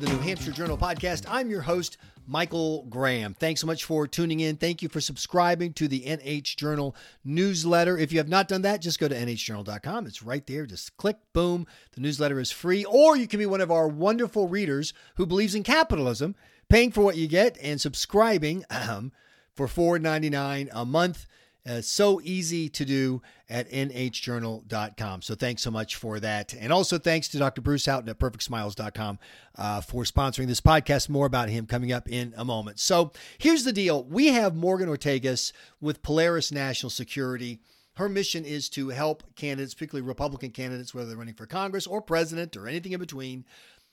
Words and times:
the 0.00 0.06
New 0.06 0.18
Hampshire 0.20 0.50
Journal 0.50 0.78
podcast. 0.78 1.26
I'm 1.28 1.50
your 1.50 1.60
host, 1.60 1.98
Michael 2.26 2.84
Graham. 2.84 3.34
Thanks 3.34 3.60
so 3.60 3.66
much 3.66 3.84
for 3.84 4.06
tuning 4.06 4.40
in. 4.40 4.56
Thank 4.56 4.80
you 4.80 4.88
for 4.88 4.98
subscribing 4.98 5.74
to 5.74 5.88
the 5.88 6.00
NH 6.00 6.56
Journal 6.56 6.96
newsletter. 7.22 7.98
If 7.98 8.10
you 8.10 8.16
have 8.16 8.28
not 8.28 8.48
done 8.48 8.62
that, 8.62 8.80
just 8.80 8.98
go 8.98 9.08
to 9.08 9.14
nhjournal.com. 9.14 10.06
It's 10.06 10.22
right 10.22 10.46
there. 10.46 10.64
Just 10.64 10.96
click, 10.96 11.18
boom. 11.34 11.66
The 11.92 12.00
newsletter 12.00 12.40
is 12.40 12.50
free. 12.50 12.82
Or 12.86 13.14
you 13.14 13.28
can 13.28 13.38
be 13.38 13.44
one 13.44 13.60
of 13.60 13.70
our 13.70 13.88
wonderful 13.88 14.48
readers 14.48 14.94
who 15.16 15.26
believes 15.26 15.54
in 15.54 15.64
capitalism, 15.64 16.34
paying 16.70 16.92
for 16.92 17.02
what 17.02 17.18
you 17.18 17.28
get 17.28 17.58
and 17.62 17.78
subscribing 17.78 18.64
um, 18.70 19.12
for 19.52 19.66
$4.99 19.66 20.70
a 20.72 20.86
month. 20.86 21.26
Uh, 21.68 21.80
so 21.80 22.20
easy 22.22 22.68
to 22.68 22.84
do 22.84 23.20
at 23.48 23.70
nhjournal.com. 23.70 25.22
So 25.22 25.34
thanks 25.34 25.62
so 25.62 25.70
much 25.70 25.96
for 25.96 26.18
that. 26.20 26.54
And 26.54 26.72
also 26.72 26.98
thanks 26.98 27.28
to 27.28 27.38
Dr. 27.38 27.60
Bruce 27.60 27.86
Houghton 27.86 28.08
at 28.08 28.18
perfectsmiles.com 28.18 29.18
uh, 29.56 29.80
for 29.82 30.04
sponsoring 30.04 30.46
this 30.46 30.60
podcast. 30.60 31.08
More 31.08 31.26
about 31.26 31.50
him 31.50 31.66
coming 31.66 31.92
up 31.92 32.08
in 32.08 32.32
a 32.36 32.44
moment. 32.44 32.80
So 32.80 33.12
here's 33.38 33.64
the 33.64 33.72
deal 33.72 34.04
we 34.04 34.28
have 34.28 34.54
Morgan 34.54 34.88
Ortagus 34.88 35.52
with 35.80 36.02
Polaris 36.02 36.50
National 36.50 36.90
Security. 36.90 37.60
Her 37.94 38.08
mission 38.08 38.46
is 38.46 38.70
to 38.70 38.88
help 38.88 39.24
candidates, 39.36 39.74
particularly 39.74 40.06
Republican 40.06 40.52
candidates, 40.52 40.94
whether 40.94 41.08
they're 41.08 41.18
running 41.18 41.34
for 41.34 41.46
Congress 41.46 41.86
or 41.86 42.00
president 42.00 42.56
or 42.56 42.66
anything 42.66 42.92
in 42.92 43.00
between, 43.00 43.44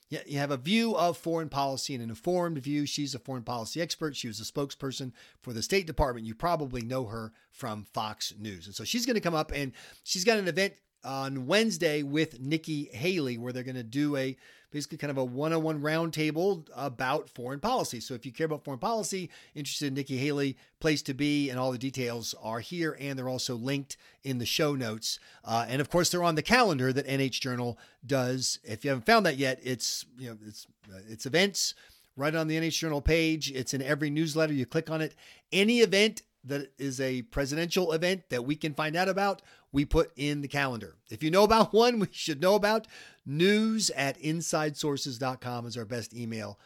you 0.09 0.37
have 0.37 0.51
a 0.51 0.57
view 0.57 0.95
of 0.95 1.17
foreign 1.17 1.49
policy 1.49 1.93
and 1.93 2.03
an 2.03 2.09
informed 2.09 2.57
view. 2.59 2.85
She's 2.85 3.13
a 3.13 3.19
foreign 3.19 3.43
policy 3.43 3.81
expert. 3.81 4.15
She 4.15 4.27
was 4.27 4.39
a 4.39 4.43
spokesperson 4.43 5.11
for 5.41 5.53
the 5.53 5.61
State 5.61 5.85
Department. 5.85 6.25
You 6.25 6.35
probably 6.35 6.81
know 6.81 7.05
her 7.05 7.33
from 7.51 7.85
Fox 7.93 8.33
News. 8.37 8.67
And 8.67 8.75
so 8.75 8.83
she's 8.83 9.05
going 9.05 9.15
to 9.15 9.21
come 9.21 9.35
up 9.35 9.51
and 9.53 9.73
she's 10.03 10.23
got 10.23 10.37
an 10.37 10.47
event 10.47 10.73
on 11.03 11.47
Wednesday 11.47 12.03
with 12.03 12.39
Nikki 12.39 12.85
Haley 12.93 13.37
where 13.37 13.53
they're 13.53 13.63
going 13.63 13.75
to 13.75 13.83
do 13.83 14.15
a 14.15 14.37
basically 14.71 14.97
kind 14.97 15.11
of 15.11 15.17
a 15.17 15.23
one-on-one 15.23 15.81
roundtable 15.81 16.67
about 16.75 17.29
foreign 17.29 17.59
policy. 17.59 17.99
So 17.99 18.13
if 18.13 18.25
you 18.25 18.31
care 18.31 18.45
about 18.45 18.63
foreign 18.63 18.79
policy, 18.79 19.29
interested 19.55 19.87
in 19.87 19.93
Nikki 19.93 20.17
Haley, 20.17 20.57
place 20.79 21.01
to 21.03 21.13
be, 21.13 21.49
and 21.49 21.57
all 21.57 21.71
the 21.71 21.77
details 21.77 22.35
are 22.41 22.59
here, 22.59 22.97
and 22.99 23.17
they're 23.17 23.29
also 23.29 23.55
linked 23.55 23.97
in 24.23 24.39
the 24.39 24.45
show 24.45 24.75
notes. 24.75 25.19
Uh, 25.45 25.65
and 25.69 25.79
of 25.79 25.89
course, 25.89 26.09
they're 26.09 26.23
on 26.23 26.35
the 26.35 26.41
calendar 26.41 26.91
that 26.91 27.07
NH 27.07 27.39
Journal 27.39 27.77
does. 28.05 28.59
If 28.63 28.83
you 28.83 28.89
haven't 28.89 29.05
found 29.05 29.25
that 29.25 29.37
yet, 29.37 29.59
it's 29.63 30.05
you 30.17 30.29
know 30.29 30.37
it's 30.45 30.67
uh, 30.93 30.99
it's 31.07 31.25
events 31.25 31.73
right 32.17 32.35
on 32.35 32.47
the 32.47 32.57
NH 32.57 32.77
Journal 32.77 33.01
page. 33.01 33.51
It's 33.51 33.73
in 33.73 33.81
every 33.81 34.09
newsletter. 34.09 34.53
You 34.53 34.65
click 34.65 34.89
on 34.89 35.01
it. 35.01 35.15
Any 35.51 35.79
event 35.79 36.23
that 36.43 36.71
is 36.77 36.99
a 37.01 37.23
presidential 37.23 37.91
event 37.91 38.29
that 38.29 38.45
we 38.45 38.55
can 38.55 38.73
find 38.73 38.95
out 38.95 39.09
about, 39.09 39.41
we 39.71 39.85
put 39.85 40.11
in 40.15 40.41
the 40.41 40.47
calendar. 40.47 40.95
If 41.09 41.23
you 41.23 41.31
know 41.31 41.43
about 41.43 41.73
one, 41.73 41.99
we 41.99 42.07
should 42.11 42.41
know 42.41 42.55
about 42.55 42.87
news 43.25 43.89
at 43.91 44.19
insidesources.com 44.21 45.65
is 45.65 45.77
our 45.77 45.85
best 45.85 46.15
email. 46.15 46.59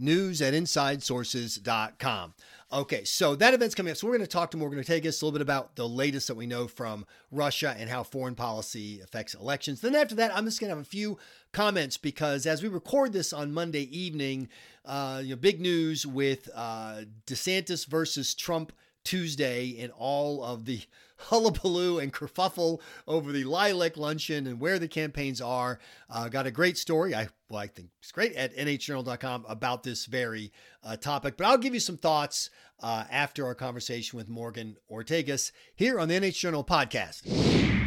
News 0.00 0.40
at 0.40 0.54
insidesources.com. 0.54 2.34
Okay, 2.70 3.02
so 3.02 3.34
that 3.34 3.54
event's 3.54 3.74
coming 3.74 3.90
up. 3.90 3.96
So 3.96 4.06
we're 4.06 4.12
going 4.12 4.26
to 4.26 4.30
talk 4.30 4.52
to 4.52 4.56
Morgan 4.56 4.78
Ortagus 4.78 5.20
a 5.20 5.24
little 5.24 5.32
bit 5.32 5.40
about 5.42 5.74
the 5.74 5.88
latest 5.88 6.28
that 6.28 6.36
we 6.36 6.46
know 6.46 6.68
from 6.68 7.04
Russia 7.32 7.74
and 7.76 7.90
how 7.90 8.04
foreign 8.04 8.36
policy 8.36 9.00
affects 9.00 9.34
elections. 9.34 9.80
Then 9.80 9.96
after 9.96 10.14
that, 10.16 10.36
I'm 10.36 10.44
just 10.44 10.60
going 10.60 10.68
to 10.68 10.76
have 10.76 10.84
a 10.84 10.88
few 10.88 11.18
comments 11.52 11.96
because 11.96 12.46
as 12.46 12.62
we 12.62 12.68
record 12.68 13.12
this 13.12 13.32
on 13.32 13.52
Monday 13.52 13.88
evening, 13.96 14.48
uh, 14.84 15.20
you 15.24 15.30
know, 15.30 15.36
big 15.36 15.60
news 15.60 16.06
with 16.06 16.48
uh, 16.54 17.00
DeSantis 17.26 17.86
versus 17.86 18.34
Trump 18.34 18.72
Tuesday 19.08 19.76
and 19.80 19.90
all 19.96 20.44
of 20.44 20.66
the 20.66 20.82
hullabaloo 21.16 21.98
and 21.98 22.12
kerfuffle 22.12 22.78
over 23.06 23.32
the 23.32 23.44
lilac 23.44 23.96
luncheon 23.96 24.46
and 24.46 24.60
where 24.60 24.78
the 24.78 24.86
campaigns 24.86 25.40
are. 25.40 25.78
Uh, 26.10 26.28
got 26.28 26.46
a 26.46 26.50
great 26.50 26.76
story. 26.76 27.14
I 27.14 27.28
well, 27.48 27.60
I 27.60 27.68
think 27.68 27.88
it's 28.00 28.12
great 28.12 28.34
at 28.34 28.54
nhjournal.com 28.54 29.46
about 29.48 29.82
this 29.82 30.04
very 30.04 30.52
uh, 30.84 30.96
topic. 30.96 31.38
But 31.38 31.46
I'll 31.46 31.56
give 31.56 31.72
you 31.72 31.80
some 31.80 31.96
thoughts 31.96 32.50
uh, 32.80 33.04
after 33.10 33.46
our 33.46 33.54
conversation 33.54 34.18
with 34.18 34.28
Morgan 34.28 34.76
Ortagus 34.92 35.52
here 35.74 35.98
on 35.98 36.08
the 36.08 36.14
NH 36.20 36.38
Journal 36.38 36.62
podcast. 36.62 37.77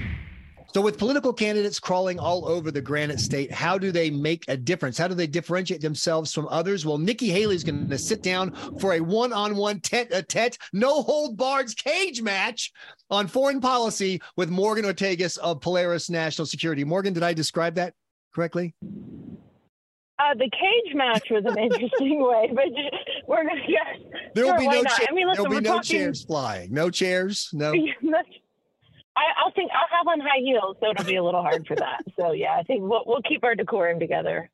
So, 0.74 0.80
with 0.80 0.98
political 0.98 1.34
candidates 1.34 1.82
crawling 1.82 2.18
all 2.18 2.48
over 2.48 2.72
the 2.72 2.82
Granite 2.82 3.20
State, 3.20 3.52
how 3.52 3.78
do 3.78 3.92
they 3.92 4.09
make 4.09 4.46
a 4.48 4.56
difference? 4.56 4.98
How 4.98 5.09
do 5.09 5.14
they 5.14 5.28
differentiate 5.28 5.82
themselves 5.82 6.34
from 6.34 6.48
others? 6.50 6.86
Well, 6.86 6.98
Nikki 6.98 7.30
Haley 7.30 7.56
is 7.56 7.66
going 7.66 7.90
to 7.90 7.98
sit 7.98 8.24
down 8.24 8.54
for 8.80 8.94
a 8.94 9.02
one 9.02 9.34
on 9.34 9.58
one 9.58 9.82
tete 9.82 10.14
a 10.14 10.24
tete, 10.24 10.58
no 10.72 11.02
hold 11.02 11.36
barred 11.36 11.76
cage 11.76 12.22
match 12.22 12.72
on 13.09 13.28
foreign 13.28 13.59
policy 13.59 14.22
with 14.38 14.50
Morgan 14.50 14.86
Ortagus 14.86 15.38
of 15.40 15.59
Polaris 15.59 16.09
National 16.09 16.46
Security. 16.46 16.86
Morgan, 16.86 17.14
did 17.14 17.24
I 17.24 17.34
describe 17.34 17.76
that 17.76 17.94
correctly? 18.34 18.74
Uh, 18.82 20.34
the 20.36 20.50
cage 20.52 20.96
match 20.96 21.28
was 21.32 21.44
an 21.46 21.58
interesting 21.58 22.22
way, 22.24 22.50
but 22.53 22.66
we're 23.28 23.44
gonna 23.44 23.59
yes. 23.68 24.00
There 24.36 24.46
will 24.46 24.52
sure, 24.52 24.59
be 24.59 24.68
no 24.68 24.84
cha- 24.84 25.06
I 25.09 25.14
mean, 25.14 25.28
listen, 25.28 25.44
there'll 25.44 25.59
be 25.59 25.68
no 25.68 25.76
talking... 25.76 25.98
chairs 25.98 26.24
flying. 26.24 26.72
No 26.72 26.90
chairs. 26.90 27.50
No. 27.52 27.74
I, 29.16 29.22
I'll 29.38 29.51
think 29.51 29.72
I'll 29.73 29.97
have 29.97 30.07
on 30.07 30.19
high 30.19 30.39
heels, 30.39 30.77
so 30.79 30.89
it'll 30.91 31.05
be 31.05 31.17
a 31.17 31.23
little 31.23 31.41
hard 31.41 31.67
for 31.67 31.75
that. 31.75 32.03
So 32.17 32.31
yeah, 32.31 32.55
I 32.57 32.63
think 32.63 32.81
we'll 32.83 33.03
we'll 33.05 33.22
keep 33.22 33.44
our 33.44 33.55
decorum 33.55 33.99
together. 33.99 34.49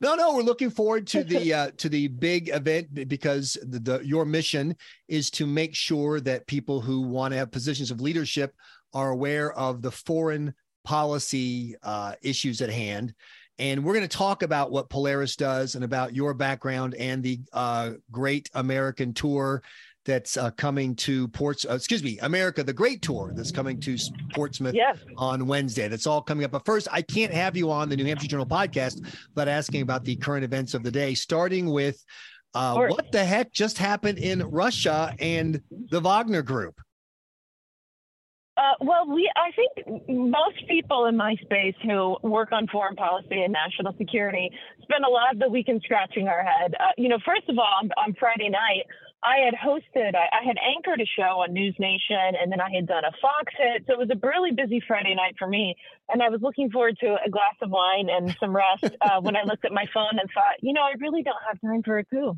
No, 0.00 0.14
no, 0.14 0.34
we're 0.34 0.42
looking 0.42 0.70
forward 0.70 1.08
to 1.08 1.24
the 1.24 1.52
uh, 1.54 1.70
to 1.78 1.88
the 1.88 2.08
big 2.08 2.48
event 2.50 3.08
because 3.08 3.58
the, 3.62 3.80
the, 3.80 3.98
your 4.00 4.24
mission 4.24 4.76
is 5.08 5.30
to 5.32 5.46
make 5.46 5.74
sure 5.74 6.20
that 6.20 6.46
people 6.46 6.80
who 6.80 7.02
want 7.02 7.32
to 7.32 7.38
have 7.38 7.50
positions 7.50 7.90
of 7.90 8.00
leadership 8.00 8.54
are 8.94 9.10
aware 9.10 9.52
of 9.52 9.82
the 9.82 9.90
foreign 9.90 10.54
policy 10.84 11.74
uh, 11.82 12.14
issues 12.22 12.62
at 12.62 12.70
hand. 12.70 13.14
And 13.58 13.84
we're 13.84 13.94
going 13.94 14.08
to 14.08 14.16
talk 14.16 14.44
about 14.44 14.70
what 14.70 14.88
Polaris 14.88 15.34
does 15.34 15.74
and 15.74 15.84
about 15.84 16.14
your 16.14 16.32
background 16.32 16.94
and 16.94 17.22
the 17.22 17.40
uh, 17.52 17.92
Great 18.12 18.48
American 18.54 19.12
Tour 19.12 19.62
that's 20.04 20.36
uh, 20.36 20.50
coming 20.52 20.94
to 20.96 21.28
Ports. 21.28 21.66
Uh, 21.68 21.74
excuse 21.74 22.02
me, 22.02 22.18
America 22.20 22.62
the 22.62 22.72
Great 22.72 23.02
Tour 23.02 23.32
that's 23.34 23.52
coming 23.52 23.78
to 23.80 23.96
Portsmouth 24.34 24.74
yes. 24.74 24.96
on 25.16 25.46
Wednesday. 25.46 25.88
That's 25.88 26.06
all 26.06 26.22
coming 26.22 26.44
up. 26.44 26.50
But 26.50 26.64
first, 26.64 26.88
I 26.90 27.02
can't 27.02 27.32
have 27.32 27.56
you 27.56 27.70
on 27.70 27.88
the 27.88 27.96
New 27.96 28.04
Hampshire 28.04 28.28
Journal 28.28 28.46
podcast 28.46 29.04
without 29.34 29.48
asking 29.48 29.82
about 29.82 30.04
the 30.04 30.16
current 30.16 30.44
events 30.44 30.74
of 30.74 30.82
the 30.82 30.90
day, 30.90 31.14
starting 31.14 31.70
with 31.70 32.02
uh, 32.54 32.86
what 32.86 33.12
the 33.12 33.24
heck 33.24 33.52
just 33.52 33.78
happened 33.78 34.18
in 34.18 34.42
Russia 34.42 35.14
and 35.18 35.60
the 35.90 36.00
Wagner 36.00 36.42
Group. 36.42 36.80
Uh, 38.58 38.72
well, 38.80 39.06
we 39.06 39.30
I 39.36 39.52
think 39.52 40.08
most 40.08 40.66
people 40.68 41.06
in 41.06 41.16
my 41.16 41.36
space 41.42 41.76
who 41.84 42.16
work 42.22 42.50
on 42.50 42.66
foreign 42.66 42.96
policy 42.96 43.42
and 43.42 43.52
national 43.52 43.94
security 43.96 44.50
spend 44.82 45.04
a 45.04 45.08
lot 45.08 45.32
of 45.32 45.38
the 45.38 45.48
weekend 45.48 45.80
scratching 45.84 46.26
our 46.26 46.42
head. 46.42 46.74
Uh, 46.80 46.90
you 46.96 47.08
know, 47.08 47.18
first 47.24 47.48
of 47.48 47.56
all, 47.56 47.72
on, 47.80 47.90
on 47.96 48.16
Friday 48.18 48.48
night, 48.48 48.84
I 49.22 49.38
had 49.44 49.54
hosted, 49.54 50.14
I, 50.14 50.28
I, 50.32 50.44
had 50.46 50.56
anchored 50.58 51.00
a 51.00 51.06
show 51.06 51.42
on 51.42 51.52
News 51.52 51.74
Nation, 51.78 52.34
and 52.40 52.52
then 52.52 52.60
I 52.60 52.70
had 52.72 52.86
done 52.86 53.04
a 53.04 53.10
Fox 53.20 53.52
hit. 53.56 53.84
So 53.86 53.94
it 53.94 53.98
was 53.98 54.10
a 54.10 54.26
really 54.26 54.52
busy 54.52 54.80
Friday 54.86 55.14
night 55.14 55.34
for 55.38 55.48
me. 55.48 55.76
And 56.08 56.22
I 56.22 56.28
was 56.28 56.40
looking 56.40 56.70
forward 56.70 56.96
to 57.00 57.16
a 57.24 57.28
glass 57.28 57.56
of 57.60 57.70
wine 57.70 58.08
and 58.10 58.36
some 58.38 58.54
rest 58.54 58.84
uh, 59.00 59.20
when 59.20 59.36
I 59.36 59.42
looked 59.42 59.64
at 59.64 59.72
my 59.72 59.86
phone 59.92 60.18
and 60.20 60.30
thought, 60.32 60.62
you 60.62 60.72
know, 60.72 60.82
I 60.82 60.92
really 61.00 61.22
don't 61.22 61.42
have 61.48 61.60
time 61.60 61.82
for 61.82 61.98
a 61.98 62.04
coup. 62.04 62.36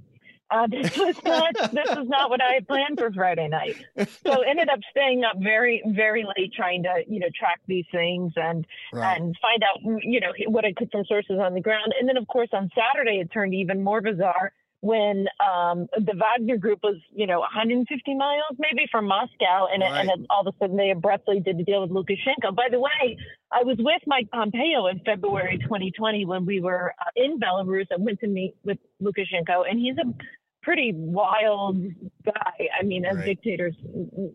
Uh, 0.50 0.66
this 0.70 0.96
was 0.96 1.16
not 1.24 1.54
this 1.72 1.88
was 1.94 2.08
not 2.08 2.28
what 2.28 2.42
I 2.42 2.54
had 2.54 2.66
planned 2.66 2.98
for 2.98 3.12
Friday 3.12 3.46
night. 3.46 3.76
So 4.24 4.40
ended 4.48 4.68
up 4.68 4.80
staying 4.90 5.22
up 5.22 5.36
very 5.38 5.80
very 5.86 6.24
late 6.24 6.52
trying 6.52 6.82
to 6.82 7.04
you 7.06 7.20
know 7.20 7.28
track 7.38 7.60
these 7.68 7.84
things 7.92 8.32
and 8.34 8.66
right. 8.92 9.20
and 9.20 9.36
find 9.40 9.62
out 9.62 9.78
you 10.02 10.18
know 10.18 10.32
what 10.48 10.64
I 10.64 10.72
could 10.72 10.90
from 10.90 11.04
sources 11.04 11.38
on 11.40 11.54
the 11.54 11.60
ground. 11.60 11.94
And 11.98 12.08
then 12.08 12.16
of 12.16 12.26
course 12.26 12.48
on 12.52 12.68
Saturday 12.74 13.20
it 13.20 13.30
turned 13.30 13.54
even 13.54 13.84
more 13.84 14.00
bizarre 14.00 14.52
when 14.80 15.26
um, 15.40 15.86
the 15.94 16.14
Wagner 16.16 16.56
Group 16.56 16.80
was, 16.82 16.96
you 17.12 17.26
know, 17.26 17.40
150 17.40 18.14
miles 18.14 18.56
maybe 18.58 18.86
from 18.90 19.06
Moscow, 19.06 19.66
and, 19.72 19.82
right. 19.82 20.08
and 20.08 20.26
all 20.30 20.46
of 20.46 20.54
a 20.54 20.56
sudden 20.58 20.76
they 20.76 20.90
abruptly 20.90 21.40
did 21.40 21.58
the 21.58 21.64
deal 21.64 21.82
with 21.82 21.90
Lukashenko. 21.90 22.54
By 22.56 22.68
the 22.70 22.80
way, 22.80 23.18
I 23.52 23.62
was 23.62 23.76
with 23.78 24.02
Mike 24.06 24.30
Pompeo 24.30 24.86
in 24.86 25.00
February 25.00 25.58
2020 25.58 26.24
when 26.24 26.46
we 26.46 26.60
were 26.60 26.94
uh, 26.98 27.10
in 27.14 27.38
Belarus 27.38 27.86
and 27.90 28.04
went 28.04 28.20
to 28.20 28.26
meet 28.26 28.54
with 28.64 28.78
Lukashenko, 29.02 29.68
and 29.68 29.78
he's 29.78 29.96
a 29.98 30.14
pretty 30.62 30.92
wild 30.94 31.82
guy. 32.24 32.68
I 32.78 32.82
mean, 32.82 33.04
as 33.04 33.16
right. 33.16 33.26
dictators 33.26 33.74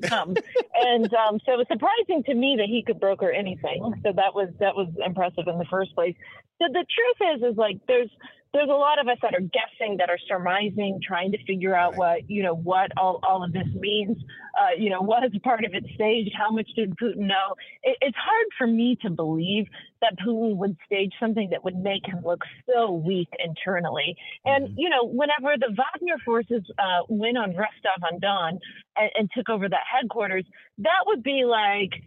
come, 0.03 0.35
and 0.75 1.11
um, 1.13 1.39
so 1.43 1.53
it 1.53 1.57
was 1.57 1.67
surprising 1.71 2.23
to 2.25 2.35
me 2.35 2.55
that 2.59 2.67
he 2.67 2.83
could 2.85 2.99
broker 2.99 3.31
anything. 3.31 3.93
So 4.03 4.11
that 4.15 4.35
was 4.35 4.49
that 4.59 4.75
was 4.75 4.89
impressive 5.03 5.47
in 5.47 5.57
the 5.57 5.65
first 5.71 5.95
place. 5.95 6.15
So 6.61 6.67
the 6.71 6.85
truth 6.85 7.35
is, 7.35 7.51
is 7.51 7.57
like 7.57 7.79
there's 7.87 8.09
there's 8.55 8.69
a 8.69 8.73
lot 8.73 8.99
of 8.99 9.07
us 9.07 9.17
that 9.21 9.33
are 9.35 9.41
guessing, 9.41 9.97
that 9.97 10.09
are 10.09 10.17
surmising, 10.27 10.99
trying 11.05 11.31
to 11.33 11.43
figure 11.45 11.75
out 11.75 11.91
right. 11.91 11.97
what 11.97 12.29
you 12.29 12.41
know 12.41 12.55
what 12.55 12.91
all, 12.97 13.19
all 13.21 13.43
of 13.43 13.51
this 13.51 13.67
means. 13.75 14.17
Uh, 14.59 14.75
you 14.77 14.89
know, 14.89 15.01
was 15.01 15.31
part 15.43 15.65
of 15.65 15.73
it 15.73 15.85
staged? 15.95 16.31
How 16.37 16.51
much 16.51 16.69
did 16.75 16.95
Putin 16.97 17.27
know? 17.27 17.55
It, 17.83 17.97
it's 18.01 18.17
hard 18.17 18.47
for 18.57 18.67
me 18.67 18.97
to 19.01 19.09
believe 19.09 19.65
that 20.01 20.17
Putin 20.25 20.55
would 20.57 20.77
stage 20.85 21.13
something 21.19 21.49
that 21.51 21.63
would 21.63 21.77
make 21.77 22.05
him 22.05 22.19
look 22.23 22.41
so 22.69 22.91
weak 22.91 23.29
internally. 23.43 24.15
And, 24.45 24.67
mm-hmm. 24.67 24.73
you 24.77 24.89
know, 24.89 25.03
whenever 25.03 25.57
the 25.57 25.75
Wagner 25.75 26.17
forces 26.23 26.63
uh, 26.77 27.03
went 27.09 27.37
on 27.37 27.49
Rostov 27.49 28.03
on 28.11 28.19
Don 28.19 28.59
and, 28.97 29.11
and, 29.17 29.29
took 29.35 29.49
over 29.49 29.67
that 29.67 29.83
headquarters, 29.91 30.45
that 30.77 31.03
would 31.07 31.23
be 31.23 31.43
like 31.45 32.03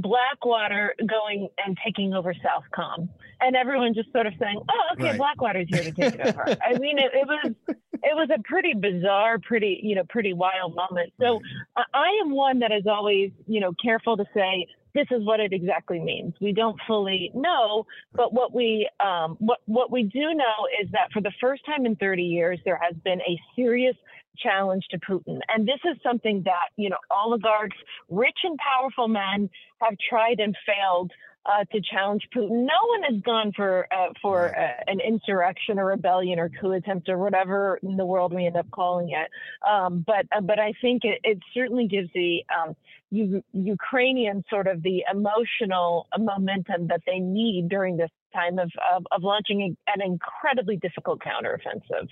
Blackwater 0.00 0.94
going 1.06 1.48
and 1.64 1.76
taking 1.84 2.14
over 2.14 2.34
Southcom. 2.34 3.08
And 3.40 3.56
everyone 3.56 3.94
just 3.94 4.12
sort 4.12 4.26
of 4.26 4.34
saying, 4.38 4.60
oh, 4.68 4.94
okay, 4.94 5.10
right. 5.10 5.18
Blackwater's 5.18 5.68
here 5.68 5.82
to 5.82 5.92
take 5.92 6.14
it 6.14 6.20
over. 6.20 6.44
I 6.64 6.78
mean, 6.78 6.98
it, 6.98 7.10
it 7.14 7.26
was 7.26 7.76
it 8.02 8.14
was 8.14 8.28
a 8.34 8.42
pretty 8.42 8.74
bizarre, 8.74 9.38
pretty, 9.38 9.80
you 9.82 9.94
know, 9.94 10.04
pretty 10.08 10.32
wild 10.32 10.74
moment. 10.74 11.12
So 11.20 11.40
I 11.76 12.20
am 12.22 12.30
one 12.30 12.60
that 12.60 12.72
is 12.72 12.86
always, 12.86 13.30
you 13.46 13.60
know, 13.60 13.72
careful 13.82 14.16
to 14.16 14.24
say, 14.34 14.66
this 14.94 15.06
is 15.10 15.24
what 15.24 15.40
it 15.40 15.52
exactly 15.52 16.00
means. 16.00 16.34
We 16.40 16.52
don't 16.52 16.78
fully 16.86 17.30
know, 17.34 17.86
but 18.12 18.32
what 18.32 18.52
we 18.52 18.88
um, 18.98 19.36
what 19.38 19.58
what 19.66 19.90
we 19.90 20.02
do 20.02 20.34
know 20.34 20.66
is 20.82 20.90
that 20.92 21.12
for 21.12 21.20
the 21.20 21.32
first 21.40 21.64
time 21.64 21.86
in 21.86 21.96
30 21.96 22.22
years, 22.22 22.58
there 22.64 22.80
has 22.82 22.94
been 23.04 23.20
a 23.20 23.38
serious 23.54 23.94
challenge 24.38 24.84
to 24.90 24.98
Putin, 24.98 25.38
and 25.48 25.66
this 25.66 25.78
is 25.84 25.96
something 26.02 26.42
that 26.44 26.70
you 26.76 26.88
know 26.88 26.96
oligarchs, 27.10 27.76
rich 28.08 28.38
and 28.42 28.58
powerful 28.58 29.06
men, 29.06 29.48
have 29.80 29.94
tried 30.08 30.40
and 30.40 30.56
failed 30.66 31.12
uh, 31.46 31.64
to 31.72 31.80
challenge 31.80 32.28
Putin. 32.34 32.50
No 32.50 32.80
one 32.88 33.02
has 33.12 33.20
gone 33.22 33.52
for 33.54 33.86
uh, 33.92 34.12
for 34.20 34.56
uh, 34.56 34.82
an 34.86 35.00
insurrection 35.00 35.78
or 35.78 35.86
rebellion 35.86 36.38
or 36.38 36.50
coup 36.50 36.72
attempt 36.72 37.08
or 37.08 37.18
whatever 37.18 37.78
in 37.82 37.96
the 37.96 38.04
world 38.04 38.32
we 38.34 38.46
end 38.46 38.56
up 38.56 38.70
calling 38.70 39.10
it. 39.10 39.30
Um, 39.68 40.04
but 40.06 40.26
uh, 40.36 40.40
but 40.40 40.58
I 40.58 40.72
think 40.80 41.04
it, 41.04 41.20
it 41.24 41.38
certainly 41.54 41.86
gives 41.86 42.10
the 42.14 42.44
um, 42.54 42.76
U- 43.10 43.42
Ukrainians 43.52 44.44
sort 44.50 44.66
of 44.66 44.82
the 44.82 45.04
emotional 45.12 46.06
momentum 46.18 46.88
that 46.88 47.00
they 47.06 47.18
need 47.18 47.68
during 47.68 47.96
this 47.96 48.10
time 48.34 48.58
of 48.58 48.70
of, 48.94 49.06
of 49.10 49.22
launching 49.22 49.76
an 49.86 50.02
incredibly 50.02 50.76
difficult 50.76 51.20
counteroffensive. 51.20 52.08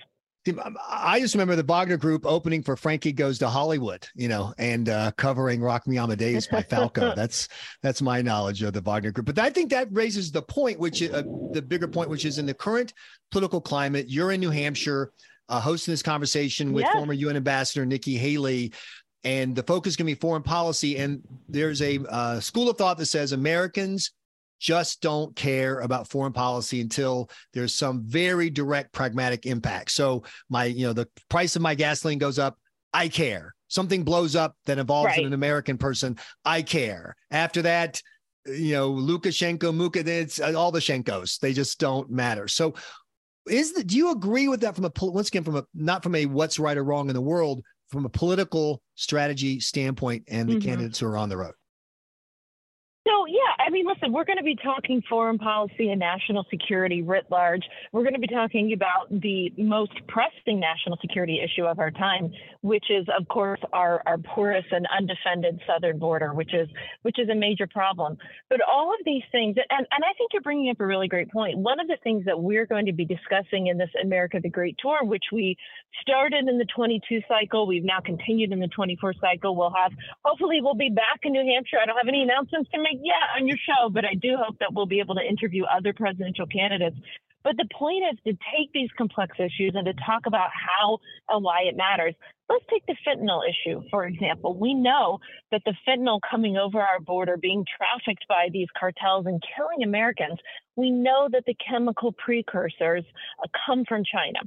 I 0.89 1.19
just 1.19 1.33
remember 1.33 1.55
the 1.55 1.63
Wagner 1.63 1.97
Group 1.97 2.25
opening 2.25 2.63
for 2.63 2.77
Frankie 2.77 3.11
Goes 3.11 3.39
to 3.39 3.49
Hollywood, 3.49 4.07
you 4.15 4.29
know, 4.29 4.53
and 4.57 4.87
uh, 4.87 5.11
covering 5.17 5.61
Rock 5.61 5.85
Me 5.85 5.97
Amadeus 5.97 6.47
by 6.47 6.63
Falco. 6.63 7.13
that's 7.15 7.49
that's 7.83 8.01
my 8.01 8.21
knowledge 8.21 8.63
of 8.63 8.73
the 8.73 8.81
Wagner 8.81 9.11
Group. 9.11 9.25
But 9.25 9.39
I 9.39 9.49
think 9.49 9.69
that 9.71 9.89
raises 9.91 10.31
the 10.31 10.41
point, 10.41 10.79
which 10.79 11.03
uh, 11.03 11.23
the 11.51 11.61
bigger 11.61 11.87
point, 11.87 12.09
which 12.09 12.25
is 12.25 12.37
in 12.37 12.45
the 12.45 12.53
current 12.53 12.93
political 13.31 13.59
climate. 13.59 14.05
You're 14.07 14.31
in 14.31 14.39
New 14.39 14.49
Hampshire, 14.49 15.11
uh, 15.49 15.59
hosting 15.59 15.91
this 15.91 16.03
conversation 16.03 16.71
with 16.71 16.85
yes. 16.85 16.93
former 16.93 17.13
UN 17.13 17.35
Ambassador 17.35 17.85
Nikki 17.85 18.15
Haley, 18.15 18.71
and 19.25 19.55
the 19.55 19.63
focus 19.63 19.91
is 19.91 19.97
going 19.97 20.07
to 20.07 20.15
be 20.15 20.19
foreign 20.19 20.43
policy. 20.43 20.97
And 20.97 21.21
there's 21.49 21.81
a 21.81 21.99
uh, 22.09 22.39
school 22.39 22.69
of 22.69 22.77
thought 22.77 22.97
that 22.97 23.07
says 23.07 23.33
Americans 23.33 24.13
just 24.59 25.01
don't 25.01 25.35
care 25.35 25.79
about 25.79 26.09
foreign 26.09 26.33
policy 26.33 26.81
until 26.81 27.29
there's 27.53 27.73
some 27.73 28.03
very 28.03 28.49
direct 28.49 28.91
pragmatic 28.91 29.45
impact. 29.45 29.91
So 29.91 30.23
my, 30.49 30.65
you 30.65 30.85
know, 30.85 30.93
the 30.93 31.07
price 31.29 31.55
of 31.55 31.61
my 31.61 31.75
gasoline 31.75 32.19
goes 32.19 32.37
up, 32.39 32.57
I 32.93 33.07
care. 33.07 33.55
Something 33.67 34.03
blows 34.03 34.35
up 34.35 34.55
that 34.65 34.79
involves 34.79 35.07
right. 35.07 35.25
an 35.25 35.33
American 35.33 35.77
person, 35.77 36.17
I 36.43 36.61
care. 36.61 37.15
After 37.31 37.61
that, 37.61 38.01
you 38.45 38.73
know, 38.73 38.91
Lukashenko, 38.91 39.75
Muka, 39.75 39.99
it's 39.99 40.39
uh, 40.39 40.53
all 40.55 40.71
the 40.71 40.79
Shenkos. 40.79 41.39
They 41.39 41.53
just 41.53 41.79
don't 41.79 42.09
matter. 42.09 42.47
So 42.47 42.73
is 43.47 43.73
the, 43.73 43.83
do 43.83 43.95
you 43.95 44.11
agree 44.11 44.47
with 44.47 44.61
that 44.61 44.75
from 44.75 44.85
a 44.85 44.91
once 45.01 45.29
again 45.29 45.43
from 45.43 45.57
a 45.57 45.63
not 45.73 46.03
from 46.03 46.15
a 46.15 46.25
what's 46.25 46.59
right 46.59 46.77
or 46.77 46.83
wrong 46.83 47.09
in 47.09 47.15
the 47.15 47.21
world 47.21 47.63
from 47.89 48.05
a 48.05 48.09
political 48.09 48.81
strategy 48.95 49.59
standpoint 49.59 50.23
and 50.27 50.47
the 50.47 50.53
mm-hmm. 50.53 50.69
candidates 50.69 50.99
who 50.99 51.07
are 51.07 51.17
on 51.17 51.29
the 51.29 51.37
road 51.37 51.53
I 53.69 53.71
mean, 53.71 53.85
listen, 53.85 54.11
we're 54.11 54.25
going 54.25 54.39
to 54.39 54.43
be 54.43 54.55
talking 54.55 55.03
foreign 55.07 55.37
policy 55.37 55.91
and 55.91 55.99
national 55.99 56.43
security 56.49 57.03
writ 57.03 57.25
large. 57.29 57.61
We're 57.91 58.01
going 58.01 58.15
to 58.15 58.19
be 58.19 58.25
talking 58.25 58.73
about 58.73 59.11
the 59.11 59.53
most 59.59 59.91
pressing 60.07 60.59
national 60.59 60.97
security 60.99 61.39
issue 61.39 61.65
of 61.65 61.77
our 61.77 61.91
time, 61.91 62.31
which 62.61 62.85
is, 62.89 63.05
of 63.15 63.27
course, 63.27 63.59
our, 63.71 64.01
our 64.07 64.17
porous 64.17 64.65
and 64.71 64.87
undefended 64.97 65.61
southern 65.67 65.99
border, 65.99 66.33
which 66.33 66.51
is 66.51 66.67
which 67.03 67.19
is 67.19 67.29
a 67.29 67.35
major 67.35 67.67
problem. 67.67 68.17
But 68.49 68.61
all 68.67 68.91
of 68.91 69.05
these 69.05 69.21
things, 69.31 69.55
and, 69.69 69.85
and 69.91 70.03
I 70.03 70.17
think 70.17 70.33
you're 70.33 70.41
bringing 70.41 70.71
up 70.71 70.79
a 70.79 70.87
really 70.87 71.07
great 71.07 71.29
point. 71.29 71.59
One 71.59 71.79
of 71.79 71.85
the 71.85 71.97
things 72.03 72.25
that 72.25 72.41
we're 72.41 72.65
going 72.65 72.87
to 72.87 72.93
be 72.93 73.05
discussing 73.05 73.67
in 73.67 73.77
this 73.77 73.91
America 74.03 74.39
the 74.41 74.49
Great 74.49 74.77
tour, 74.79 75.03
which 75.03 75.25
we 75.31 75.55
started 76.01 76.47
in 76.47 76.57
the 76.57 76.65
22 76.75 77.21
cycle, 77.27 77.67
we've 77.67 77.85
now 77.85 77.99
continued 78.03 78.51
in 78.51 78.59
the 78.59 78.67
24 78.69 79.13
cycle. 79.21 79.55
We'll 79.55 79.73
have, 79.77 79.91
hopefully, 80.25 80.57
we'll 80.59 80.73
be 80.73 80.89
back 80.89 81.19
in 81.21 81.33
New 81.33 81.45
Hampshire. 81.53 81.77
I 81.79 81.85
don't 81.85 81.97
have 81.97 82.07
any 82.07 82.23
announcements 82.23 82.71
to 82.71 82.79
make 82.79 82.97
yeah, 83.03 83.37
on 83.39 83.47
your 83.47 83.58
show, 83.65 83.89
but 83.89 84.05
I 84.05 84.15
do 84.15 84.37
hope 84.37 84.57
that 84.59 84.73
we'll 84.73 84.85
be 84.85 84.99
able 84.99 85.15
to 85.15 85.21
interview 85.21 85.63
other 85.65 85.93
presidential 85.93 86.45
candidates. 86.47 86.97
But 87.43 87.55
the 87.55 87.67
point 87.73 88.03
is 88.11 88.19
to 88.25 88.33
take 88.33 88.71
these 88.73 88.89
complex 88.97 89.37
issues 89.39 89.73
and 89.73 89.85
to 89.85 89.93
talk 90.05 90.25
about 90.25 90.49
how 90.51 90.99
and 91.29 91.43
why 91.43 91.63
it 91.63 91.77
matters. 91.77 92.13
Let's 92.49 92.65
take 92.69 92.85
the 92.85 92.95
fentanyl 93.07 93.41
issue, 93.47 93.81
for 93.91 94.05
example. 94.05 94.57
We 94.57 94.73
know 94.73 95.19
that 95.51 95.61
the 95.65 95.75
fentanyl 95.87 96.19
coming 96.29 96.57
over 96.57 96.81
our 96.81 96.99
border, 96.99 97.37
being 97.37 97.63
trafficked 97.77 98.25
by 98.27 98.47
these 98.51 98.67
cartels 98.77 99.25
and 99.27 99.41
killing 99.55 99.83
Americans, 99.83 100.39
we 100.75 100.91
know 100.91 101.29
that 101.31 101.43
the 101.45 101.55
chemical 101.55 102.11
precursors 102.11 103.05
uh, 103.41 103.47
come 103.65 103.85
from 103.87 104.03
China. 104.03 104.39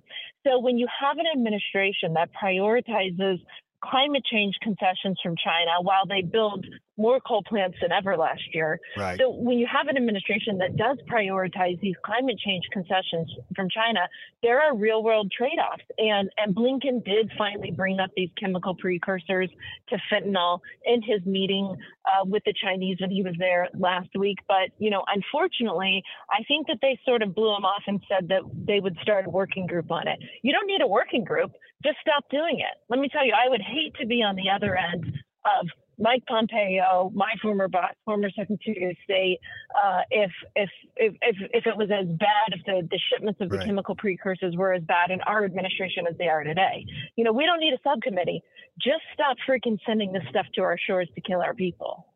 So 0.46 0.58
when 0.58 0.76
you 0.78 0.86
have 1.00 1.18
an 1.18 1.26
administration 1.32 2.14
that 2.14 2.30
prioritizes 2.34 3.38
climate 3.82 4.24
change 4.30 4.54
concessions 4.62 5.18
from 5.22 5.34
China 5.36 5.82
while 5.82 6.06
they 6.06 6.22
build 6.22 6.64
more 7.02 7.18
coal 7.20 7.42
plants 7.42 7.76
than 7.82 7.92
ever 7.92 8.16
last 8.16 8.42
year. 8.54 8.78
Right. 8.96 9.18
So 9.18 9.30
when 9.30 9.58
you 9.58 9.66
have 9.70 9.88
an 9.88 9.96
administration 9.96 10.58
that 10.58 10.76
does 10.76 10.98
prioritize 11.10 11.80
these 11.80 11.96
climate 12.04 12.38
change 12.38 12.64
concessions 12.72 13.28
from 13.56 13.68
China, 13.68 14.00
there 14.42 14.60
are 14.62 14.76
real 14.76 15.02
world 15.02 15.32
trade-offs. 15.36 15.82
And 15.98 16.30
and 16.36 16.54
Blinken 16.54 17.04
did 17.04 17.30
finally 17.36 17.72
bring 17.72 17.98
up 17.98 18.10
these 18.16 18.30
chemical 18.38 18.74
precursors 18.74 19.50
to 19.90 19.96
fentanyl 20.10 20.60
in 20.84 21.02
his 21.02 21.20
meeting 21.26 21.66
uh, 22.06 22.24
with 22.24 22.42
the 22.44 22.54
Chinese 22.64 22.98
when 23.00 23.10
he 23.10 23.22
was 23.22 23.34
there 23.38 23.68
last 23.74 24.10
week. 24.16 24.38
But 24.46 24.70
you 24.78 24.90
know, 24.90 25.02
unfortunately, 25.12 26.02
I 26.30 26.42
think 26.46 26.68
that 26.68 26.78
they 26.80 26.98
sort 27.04 27.22
of 27.22 27.34
blew 27.34 27.54
him 27.56 27.64
off 27.64 27.82
and 27.86 28.00
said 28.08 28.28
that 28.28 28.42
they 28.66 28.80
would 28.80 28.96
start 29.02 29.26
a 29.26 29.30
working 29.30 29.66
group 29.66 29.90
on 29.90 30.06
it. 30.06 30.18
You 30.42 30.52
don't 30.52 30.66
need 30.66 30.82
a 30.82 30.86
working 30.86 31.24
group. 31.24 31.52
Just 31.84 31.96
stop 32.00 32.24
doing 32.30 32.60
it. 32.60 32.74
Let 32.88 33.00
me 33.00 33.08
tell 33.08 33.26
you, 33.26 33.34
I 33.34 33.48
would 33.48 33.60
hate 33.60 33.94
to 34.00 34.06
be 34.06 34.22
on 34.22 34.36
the 34.36 34.50
other 34.54 34.76
end 34.76 35.04
of 35.44 35.66
Mike 35.98 36.24
Pompeo, 36.26 37.10
my 37.14 37.30
former 37.40 37.68
boss, 37.68 37.92
former 38.04 38.30
Secretary 38.30 38.90
of 38.90 38.96
State, 39.04 39.38
uh, 39.82 40.00
if, 40.10 40.30
if, 40.56 40.70
if 40.96 41.14
if 41.22 41.36
if 41.52 41.66
it 41.66 41.76
was 41.76 41.90
as 41.90 42.06
bad, 42.16 42.52
if 42.52 42.64
the, 42.66 42.88
the 42.90 42.98
shipments 43.10 43.40
of 43.40 43.50
the 43.50 43.58
right. 43.58 43.66
chemical 43.66 43.94
precursors 43.94 44.56
were 44.56 44.72
as 44.72 44.82
bad 44.82 45.10
in 45.10 45.20
our 45.22 45.44
administration 45.44 46.04
as 46.10 46.16
they 46.18 46.28
are 46.28 46.44
today, 46.44 46.84
you 47.16 47.24
know, 47.24 47.32
we 47.32 47.44
don't 47.46 47.60
need 47.60 47.72
a 47.72 47.78
subcommittee. 47.84 48.42
Just 48.80 49.02
stop 49.12 49.36
freaking 49.48 49.78
sending 49.86 50.12
this 50.12 50.22
stuff 50.30 50.46
to 50.54 50.62
our 50.62 50.78
shores 50.78 51.08
to 51.14 51.20
kill 51.20 51.40
our 51.40 51.54
people. 51.54 52.06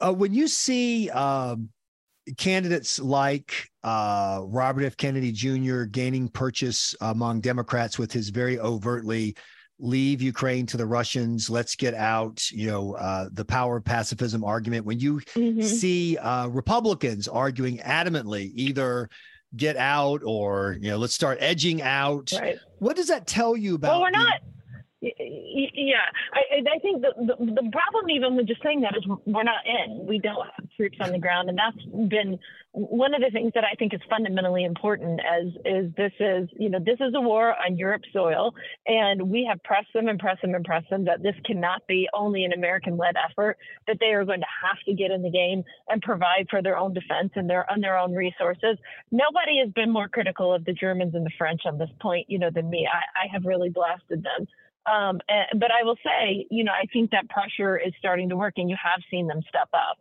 Uh, 0.00 0.12
when 0.12 0.32
you 0.32 0.48
see 0.48 1.10
um, 1.10 1.68
candidates 2.36 2.98
like 2.98 3.68
uh, 3.82 4.40
Robert 4.44 4.84
F. 4.84 4.96
Kennedy 4.96 5.32
Jr. 5.32 5.82
gaining 5.84 6.28
purchase 6.28 6.94
among 7.00 7.40
Democrats 7.40 7.98
with 7.98 8.12
his 8.12 8.30
very 8.30 8.58
overtly 8.58 9.36
leave 9.80 10.22
Ukraine 10.22 10.66
to 10.66 10.76
the 10.76 10.86
Russians. 10.86 11.50
Let's 11.50 11.74
get 11.74 11.94
out, 11.94 12.50
you 12.50 12.66
know, 12.66 12.94
uh, 12.94 13.28
the 13.32 13.44
power 13.44 13.78
of 13.78 13.84
pacifism 13.84 14.44
argument. 14.44 14.84
When 14.84 15.00
you 15.00 15.20
mm-hmm. 15.34 15.62
see 15.62 16.16
uh, 16.18 16.48
Republicans 16.48 17.26
arguing 17.26 17.78
adamantly, 17.78 18.52
either 18.54 19.08
get 19.56 19.76
out 19.76 20.22
or, 20.24 20.76
you 20.80 20.90
know, 20.90 20.98
let's 20.98 21.14
start 21.14 21.38
edging 21.40 21.82
out. 21.82 22.30
Right. 22.38 22.58
What 22.78 22.96
does 22.96 23.08
that 23.08 23.26
tell 23.26 23.56
you 23.56 23.74
about? 23.74 23.92
Well, 23.92 24.02
we're 24.02 24.10
not. 24.10 24.40
Yeah, 25.02 26.04
I, 26.34 26.60
I 26.76 26.78
think 26.80 27.00
the, 27.00 27.14
the, 27.16 27.36
the 27.38 27.70
problem 27.72 28.10
even 28.10 28.36
with 28.36 28.46
just 28.46 28.62
saying 28.62 28.82
that 28.82 28.94
is 28.94 29.04
we're 29.24 29.44
not 29.44 29.64
in. 29.64 30.06
We 30.06 30.18
don't 30.18 30.44
have 30.44 30.68
troops 30.76 30.98
on 31.00 31.12
the 31.12 31.18
ground, 31.18 31.48
and 31.48 31.56
that's 31.56 31.82
been 32.08 32.38
one 32.72 33.14
of 33.14 33.22
the 33.22 33.30
things 33.30 33.52
that 33.54 33.64
I 33.64 33.74
think 33.76 33.94
is 33.94 34.00
fundamentally 34.10 34.64
important. 34.64 35.20
As 35.20 35.46
is 35.64 35.90
this 35.96 36.12
is 36.20 36.50
you 36.58 36.68
know 36.68 36.80
this 36.84 36.98
is 37.00 37.14
a 37.16 37.20
war 37.20 37.54
on 37.66 37.78
Europe's 37.78 38.08
soil, 38.12 38.52
and 38.86 39.30
we 39.30 39.46
have 39.48 39.62
pressed 39.64 39.88
them 39.94 40.08
and 40.08 40.18
pressed 40.18 40.42
them 40.42 40.54
and 40.54 40.64
pressed 40.66 40.90
them 40.90 41.06
that 41.06 41.22
this 41.22 41.34
cannot 41.46 41.86
be 41.86 42.06
only 42.12 42.44
an 42.44 42.52
American-led 42.52 43.14
effort. 43.16 43.56
That 43.86 43.96
they 44.00 44.12
are 44.12 44.26
going 44.26 44.40
to 44.40 44.46
have 44.62 44.84
to 44.84 44.92
get 44.92 45.10
in 45.10 45.22
the 45.22 45.30
game 45.30 45.64
and 45.88 46.02
provide 46.02 46.46
for 46.50 46.60
their 46.60 46.76
own 46.76 46.92
defense 46.92 47.30
and 47.36 47.48
their 47.48 47.70
on 47.72 47.80
their 47.80 47.96
own 47.96 48.12
resources. 48.12 48.76
Nobody 49.10 49.60
has 49.64 49.72
been 49.72 49.90
more 49.90 50.08
critical 50.08 50.52
of 50.52 50.66
the 50.66 50.74
Germans 50.74 51.14
and 51.14 51.24
the 51.24 51.32
French 51.38 51.62
on 51.64 51.78
this 51.78 51.90
point, 52.02 52.28
you 52.28 52.38
know, 52.38 52.50
than 52.54 52.68
me. 52.68 52.86
I, 52.86 53.24
I 53.24 53.32
have 53.32 53.46
really 53.46 53.70
blasted 53.70 54.22
them. 54.22 54.46
Um, 54.90 55.20
and, 55.28 55.60
but 55.60 55.70
I 55.70 55.84
will 55.84 55.96
say, 56.04 56.46
you 56.50 56.64
know, 56.64 56.72
I 56.72 56.86
think 56.92 57.10
that 57.10 57.28
pressure 57.28 57.76
is 57.78 57.92
starting 57.98 58.28
to 58.30 58.36
work, 58.36 58.54
and 58.56 58.68
you 58.68 58.76
have 58.82 59.00
seen 59.10 59.26
them 59.26 59.40
step 59.48 59.68
up. 59.72 59.98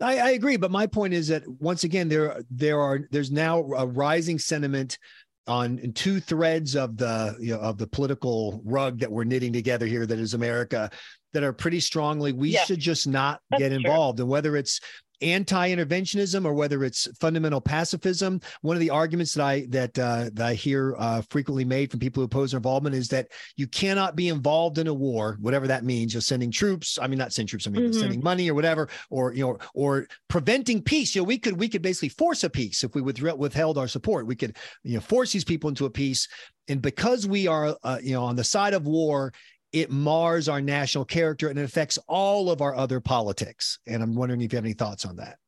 I, 0.00 0.18
I 0.18 0.30
agree, 0.30 0.56
but 0.56 0.70
my 0.70 0.86
point 0.86 1.12
is 1.12 1.28
that 1.28 1.42
once 1.60 1.84
again, 1.84 2.08
there 2.08 2.42
there 2.50 2.80
are 2.80 3.00
there's 3.10 3.30
now 3.32 3.60
a 3.60 3.86
rising 3.86 4.38
sentiment 4.38 4.98
on 5.46 5.92
two 5.94 6.20
threads 6.20 6.76
of 6.76 6.96
the 6.96 7.36
you 7.40 7.52
know 7.54 7.60
of 7.60 7.78
the 7.78 7.86
political 7.86 8.60
rug 8.64 9.00
that 9.00 9.10
we're 9.10 9.24
knitting 9.24 9.52
together 9.52 9.86
here 9.86 10.06
that 10.06 10.18
is 10.18 10.34
America 10.34 10.90
that 11.32 11.42
are 11.42 11.52
pretty 11.52 11.80
strongly 11.80 12.32
we 12.32 12.50
Yeah. 12.50 12.64
should 12.64 12.78
just 12.80 13.06
not 13.06 13.40
That's 13.50 13.60
get 13.62 13.68
true. 13.68 13.76
involved. 13.76 14.20
And 14.20 14.28
whether 14.28 14.56
it's 14.56 14.80
anti-interventionism 15.20 16.44
or 16.44 16.54
whether 16.54 16.84
it's 16.84 17.08
fundamental 17.18 17.60
pacifism, 17.60 18.40
one 18.62 18.76
of 18.76 18.80
the 18.80 18.90
arguments 18.90 19.34
that 19.34 19.44
I 19.44 19.66
that 19.70 19.98
uh, 19.98 20.30
that 20.34 20.46
I 20.46 20.54
hear 20.54 20.94
uh, 20.98 21.22
frequently 21.30 21.64
made 21.64 21.90
from 21.90 22.00
people 22.00 22.20
who 22.20 22.24
oppose 22.26 22.54
involvement 22.54 22.94
is 22.94 23.08
that 23.08 23.28
you 23.56 23.66
cannot 23.66 24.16
be 24.16 24.28
involved 24.28 24.78
in 24.78 24.86
a 24.86 24.94
war, 24.94 25.38
whatever 25.40 25.66
that 25.66 25.84
means. 25.84 26.14
You're 26.14 26.20
sending 26.20 26.50
troops. 26.50 26.98
I 27.00 27.06
mean, 27.06 27.18
not 27.18 27.32
sending 27.32 27.48
troops. 27.48 27.66
I 27.66 27.70
mean, 27.70 27.90
Mhm. 27.90 28.00
sending 28.00 28.22
money 28.22 28.50
or 28.50 28.54
whatever, 28.54 28.88
or 29.10 29.32
you 29.32 29.44
know, 29.44 29.58
or 29.74 30.06
preventing 30.28 30.82
peace. 30.82 31.14
You 31.14 31.22
know, 31.22 31.26
we 31.26 31.38
could 31.38 31.58
we 31.58 31.68
could 31.68 31.82
basically 31.82 32.10
force 32.10 32.44
a 32.44 32.50
peace 32.50 32.84
if 32.84 32.94
we 32.94 33.02
withheld 33.02 33.78
our 33.78 33.88
support. 33.88 34.26
We 34.26 34.36
could 34.36 34.56
you 34.84 34.94
know 34.94 35.00
force 35.00 35.32
these 35.32 35.44
people 35.44 35.68
into 35.68 35.86
a 35.86 35.90
peace, 35.90 36.28
and 36.68 36.80
because 36.82 37.26
we 37.26 37.46
are 37.46 37.76
uh, 37.82 37.98
you 38.02 38.12
know 38.12 38.24
on 38.24 38.36
the 38.36 38.44
side 38.44 38.74
of 38.74 38.86
war, 38.86 39.32
it 39.72 39.90
mars 39.90 40.48
our 40.48 40.60
national 40.60 41.04
character 41.04 41.48
and 41.48 41.58
it 41.58 41.62
affects 41.62 41.98
all 42.06 42.50
of 42.50 42.62
our 42.62 42.74
other 42.74 43.00
politics. 43.00 43.78
And 43.86 44.02
I'm 44.02 44.14
wondering 44.14 44.40
if 44.40 44.52
you 44.52 44.56
have 44.56 44.64
any 44.64 44.74
thoughts 44.74 45.04
on 45.04 45.16
that. 45.16 45.38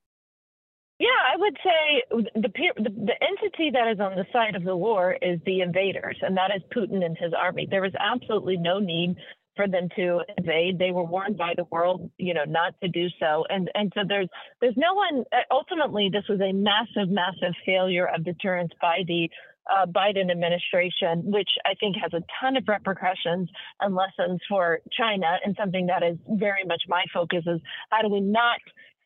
Yeah, 0.98 1.08
I 1.32 1.36
would 1.38 1.56
say 1.64 2.02
the, 2.34 2.40
the 2.42 2.50
the 2.76 3.14
entity 3.22 3.70
that 3.72 3.90
is 3.90 4.00
on 4.00 4.16
the 4.16 4.26
side 4.34 4.54
of 4.54 4.64
the 4.64 4.76
war 4.76 5.16
is 5.22 5.40
the 5.46 5.62
invaders, 5.62 6.18
and 6.20 6.36
that 6.36 6.50
is 6.54 6.62
Putin 6.76 7.02
and 7.02 7.16
his 7.16 7.32
army. 7.32 7.66
There 7.70 7.80
was 7.80 7.94
absolutely 7.98 8.58
no 8.58 8.80
need 8.80 9.16
for 9.56 9.66
them 9.66 9.88
to 9.96 10.20
invade. 10.36 10.78
They 10.78 10.90
were 10.90 11.04
warned 11.04 11.38
by 11.38 11.54
the 11.56 11.64
world, 11.70 12.10
you 12.18 12.34
know, 12.34 12.44
not 12.46 12.74
to 12.82 12.88
do 12.88 13.08
so. 13.18 13.46
And 13.48 13.70
and 13.74 13.90
so 13.94 14.02
there's 14.06 14.28
there's 14.60 14.76
no 14.76 14.92
one. 14.92 15.24
Ultimately, 15.50 16.10
this 16.12 16.24
was 16.28 16.40
a 16.40 16.52
massive, 16.52 17.10
massive 17.10 17.54
failure 17.64 18.06
of 18.06 18.22
deterrence 18.22 18.72
by 18.80 18.98
the 19.06 19.30
uh, 19.70 19.86
Biden 19.86 20.30
administration, 20.30 21.30
which 21.30 21.50
I 21.64 21.74
think 21.74 21.96
has 22.02 22.12
a 22.12 22.22
ton 22.40 22.56
of 22.56 22.64
repercussions 22.66 23.48
and 23.80 23.94
lessons 23.94 24.40
for 24.48 24.80
China. 24.92 25.38
And 25.44 25.56
something 25.58 25.86
that 25.86 26.02
is 26.02 26.16
very 26.28 26.64
much 26.66 26.82
my 26.88 27.04
focus 27.12 27.44
is 27.46 27.60
how 27.90 28.02
do 28.02 28.08
we 28.08 28.20
not 28.20 28.60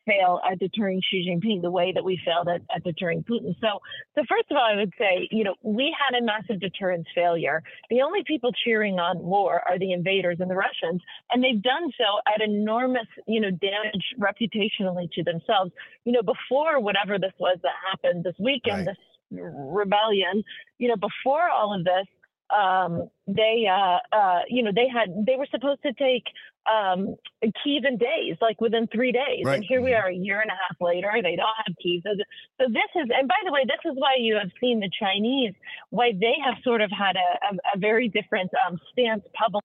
fail 0.05 0.39
at 0.49 0.59
deterring 0.59 1.01
Xi 1.09 1.27
Jinping 1.27 1.61
the 1.61 1.71
way 1.71 1.91
that 1.91 2.03
we 2.03 2.19
failed 2.23 2.47
at, 2.47 2.61
at 2.75 2.83
deterring 2.83 3.23
Putin. 3.23 3.55
So, 3.59 3.79
so 4.13 4.21
first 4.29 4.45
of 4.51 4.57
all, 4.57 4.63
I 4.71 4.75
would 4.75 4.93
say, 4.97 5.27
you 5.31 5.43
know, 5.43 5.55
we 5.63 5.95
had 5.97 6.17
a 6.17 6.23
massive 6.23 6.59
deterrence 6.59 7.07
failure. 7.13 7.63
The 7.89 8.01
only 8.01 8.23
people 8.25 8.51
cheering 8.63 8.99
on 8.99 9.19
war 9.19 9.61
are 9.67 9.79
the 9.79 9.91
invaders 9.93 10.37
and 10.39 10.49
the 10.49 10.55
Russians, 10.55 11.01
and 11.31 11.43
they've 11.43 11.61
done 11.61 11.91
so 11.97 12.33
at 12.33 12.41
enormous, 12.41 13.07
you 13.27 13.41
know, 13.41 13.49
damage 13.51 14.05
reputationally 14.19 15.11
to 15.13 15.23
themselves. 15.23 15.71
You 16.03 16.13
know, 16.13 16.21
before 16.21 16.79
whatever 16.79 17.17
this 17.17 17.33
was 17.39 17.57
that 17.63 17.73
happened 17.89 18.23
this 18.23 18.35
weekend, 18.39 18.85
Right. 18.85 18.85
this 18.85 18.97
rebellion, 19.31 20.43
you 20.77 20.87
know, 20.87 20.95
before 20.95 21.49
all 21.49 21.73
of 21.73 21.83
this, 21.83 22.07
um, 22.55 23.09
they, 23.27 23.65
uh, 23.69 23.97
uh, 24.15 24.41
you 24.47 24.61
know, 24.63 24.71
they 24.73 24.87
had, 24.87 25.25
they 25.25 25.35
were 25.35 25.47
supposed 25.49 25.81
to 25.81 25.93
take 25.93 26.23
um, 26.71 27.15
Kiev 27.63 27.83
in 27.85 27.97
days, 27.97 28.37
like 28.41 28.61
within 28.61 28.87
three 28.87 29.11
days. 29.11 29.43
Right. 29.43 29.55
And 29.55 29.65
here 29.67 29.81
we 29.81 29.93
are 29.93 30.07
a 30.07 30.15
year 30.15 30.41
and 30.41 30.49
a 30.49 30.53
half 30.53 30.77
later, 30.79 31.11
they 31.15 31.35
don't 31.35 31.57
have 31.65 31.75
Kiev. 31.81 32.01
So, 32.03 32.11
so 32.59 32.67
this 32.67 32.91
is, 32.95 33.09
and 33.17 33.27
by 33.27 33.41
the 33.45 33.51
way, 33.51 33.65
this 33.65 33.91
is 33.91 33.97
why 33.97 34.15
you 34.19 34.35
have 34.35 34.51
seen 34.61 34.79
the 34.79 34.89
Chinese, 34.99 35.53
why 35.89 36.11
they 36.13 36.35
have 36.43 36.55
sort 36.63 36.81
of 36.81 36.91
had 36.91 37.15
a, 37.15 37.55
a, 37.55 37.57
a 37.75 37.79
very 37.79 38.09
different 38.09 38.51
um, 38.67 38.79
stance 38.91 39.23
publicly 39.33 39.74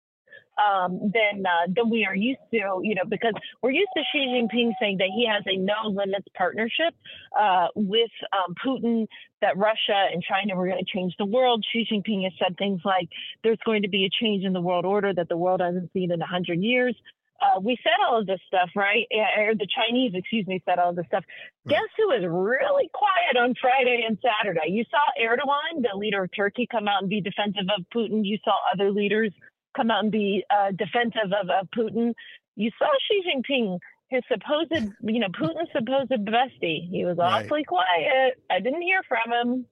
um, 0.57 1.11
than 1.13 1.45
uh, 1.45 1.71
than 1.73 1.89
we 1.89 2.05
are 2.05 2.15
used 2.15 2.41
to, 2.51 2.79
you 2.81 2.95
know, 2.95 3.05
because 3.07 3.33
we're 3.61 3.71
used 3.71 3.89
to 3.95 4.03
Xi 4.11 4.19
Jinping 4.19 4.71
saying 4.79 4.97
that 4.97 5.09
he 5.15 5.27
has 5.27 5.43
a 5.47 5.57
no 5.57 5.89
limits 5.89 6.27
partnership 6.35 6.93
uh, 7.39 7.67
with 7.75 8.11
um, 8.33 8.55
Putin, 8.65 9.07
that 9.41 9.57
Russia 9.57 10.07
and 10.11 10.23
China 10.23 10.55
were 10.55 10.67
going 10.67 10.83
to 10.83 10.91
change 10.91 11.13
the 11.17 11.25
world. 11.25 11.65
Xi 11.71 11.87
Jinping 11.91 12.23
has 12.23 12.33
said 12.39 12.57
things 12.57 12.81
like 12.85 13.09
there's 13.43 13.59
going 13.65 13.83
to 13.83 13.89
be 13.89 14.05
a 14.05 14.23
change 14.23 14.43
in 14.43 14.53
the 14.53 14.61
world 14.61 14.85
order 14.85 15.13
that 15.13 15.29
the 15.29 15.37
world 15.37 15.61
hasn't 15.61 15.91
seen 15.93 16.11
in 16.11 16.19
100 16.19 16.61
years. 16.61 16.95
Uh, 17.39 17.59
we 17.59 17.77
said 17.83 17.93
all 18.07 18.19
of 18.19 18.25
this 18.25 18.39
stuff, 18.47 18.69
right? 18.75 19.05
Or 19.37 19.53
the 19.53 19.67
Chinese, 19.69 20.13
excuse 20.15 20.47
me, 20.47 20.61
said 20.65 20.79
all 20.79 20.89
of 20.89 20.95
this 20.95 21.05
stuff. 21.05 21.23
Guess 21.67 21.85
who 21.95 22.07
was 22.07 22.23
really 22.25 22.89
quiet 22.93 23.37
on 23.37 23.53
Friday 23.61 24.03
and 24.07 24.17
Saturday? 24.17 24.71
You 24.71 24.83
saw 24.89 24.97
Erdogan, 25.21 25.83
the 25.83 25.95
leader 25.95 26.23
of 26.23 26.31
Turkey, 26.35 26.67
come 26.69 26.87
out 26.87 27.01
and 27.01 27.09
be 27.09 27.21
defensive 27.21 27.67
of 27.77 27.85
Putin. 27.95 28.21
You 28.23 28.39
saw 28.43 28.55
other 28.73 28.91
leaders 28.91 29.31
come 29.77 29.91
out 29.91 30.03
and 30.03 30.11
be 30.11 30.43
uh, 30.49 30.71
defensive 30.71 31.31
of, 31.41 31.49
of 31.49 31.67
Putin. 31.77 32.13
You 32.55 32.71
saw 32.79 32.87
Xi 33.07 33.23
Jinping, 33.29 33.77
his 34.09 34.23
supposed, 34.27 34.71
you 35.03 35.19
know, 35.19 35.27
Putin's 35.27 35.69
supposed 35.71 36.11
bestie. 36.25 36.89
He 36.89 37.05
was 37.05 37.17
Right. 37.17 37.45
awfully 37.45 37.63
quiet. 37.63 38.33
I 38.49 38.59
didn't 38.59 38.81
hear 38.81 39.01
from 39.07 39.31
him. 39.31 39.65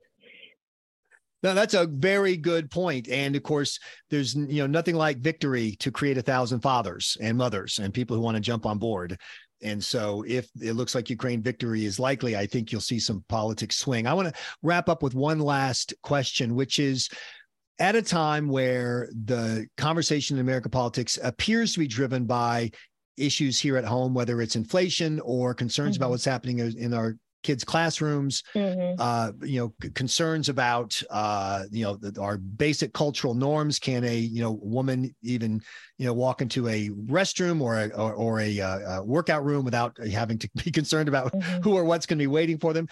No, 1.44 1.54
that's 1.54 1.74
a 1.76 1.86
very 1.86 2.38
good 2.38 2.72
point. 2.72 3.08
And 3.08 3.36
of 3.36 3.44
course, 3.44 3.80
there's 4.10 4.34
you 4.36 4.62
know 4.62 4.68
nothing 4.68 4.96
like 4.96 5.20
victory 5.20 5.76
to 5.80 5.92
create 5.92 6.18
a 6.18 6.22
thousand 6.24 6.62
fathers 6.62 7.18
and 7.22 7.38
mothers 7.38 7.78
and 7.78 7.94
people 7.94 8.16
who 8.16 8.22
want 8.24 8.36
to 8.36 8.42
jump 8.42 8.66
on 8.66 8.80
board. 8.80 9.20
And 9.62 9.84
so, 9.84 10.24
if 10.28 10.50
it 10.62 10.74
looks 10.74 10.96
like 10.96 11.10
Ukraine 11.10 11.42
victory 11.44 11.86
is 11.86 12.00
likely, 12.00 12.36
I 12.36 12.46
think 12.48 12.72
you'll 12.72 12.82
see 12.82 13.00
some 13.00 13.24
politics 13.30 13.78
swing. 13.78 14.08
I 14.08 14.14
want 14.14 14.28
to 14.34 14.42
wrap 14.64 14.90
up 14.90 15.04
with 15.04 15.14
one 15.14 15.40
last 15.40 15.94
question, 16.02 16.56
which 16.56 16.80
is 16.80 17.10
at 17.80 17.96
a 17.96 18.02
time 18.02 18.48
where 18.48 19.10
the 19.26 19.68
conversation 19.78 20.38
in 20.38 20.42
American 20.42 20.72
politics 20.72 21.20
appears 21.22 21.74
to 21.74 21.80
be 21.80 21.88
driven 21.88 22.26
by 22.26 22.72
issues 23.18 23.60
here 23.60 23.78
at 23.78 23.86
home, 23.86 24.14
whether 24.14 24.42
it's 24.42 24.56
inflation 24.56 25.20
or 25.22 25.54
concerns 25.54 25.98
about 25.98 26.08
Mhm. 26.08 26.12
what's 26.12 26.26
happening 26.26 26.60
in 26.60 26.94
our 26.94 27.16
kids' 27.44 27.64
classrooms, 27.64 28.42
Mm-hmm. 28.56 28.96
uh, 28.98 29.32
you 29.46 29.60
know, 29.60 29.74
c- 29.82 29.90
concerns 29.92 30.50
about, 30.50 31.00
uh, 31.12 31.64
you 31.70 31.84
know, 31.84 31.96
the, 31.96 32.20
our 32.20 32.38
basic 32.38 32.92
cultural 32.94 33.36
norms. 33.36 33.78
Can 33.78 34.04
a, 34.04 34.18
you 34.18 34.42
know, 34.42 34.54
woman 34.64 35.16
even, 35.22 35.62
you 35.98 36.06
know, 36.06 36.14
walk 36.14 36.42
into 36.42 36.68
a 36.68 36.90
restroom 36.90 37.62
or 37.62 37.76
a, 37.80 37.88
or, 37.90 38.14
or 38.14 38.40
a, 38.40 38.60
uh, 38.60 39.04
workout 39.04 39.46
room 39.46 39.64
without 39.64 39.96
having 40.12 40.40
to 40.40 40.50
be 40.66 40.72
concerned 40.72 41.08
about 41.08 41.34
Mhm. 41.34 41.64
who 41.64 41.74
or 41.74 41.84
what's 41.84 42.06
going 42.06 42.18
to 42.18 42.24
be 42.24 42.28
waiting 42.28 42.58
for 42.58 42.74
them? 42.74 42.88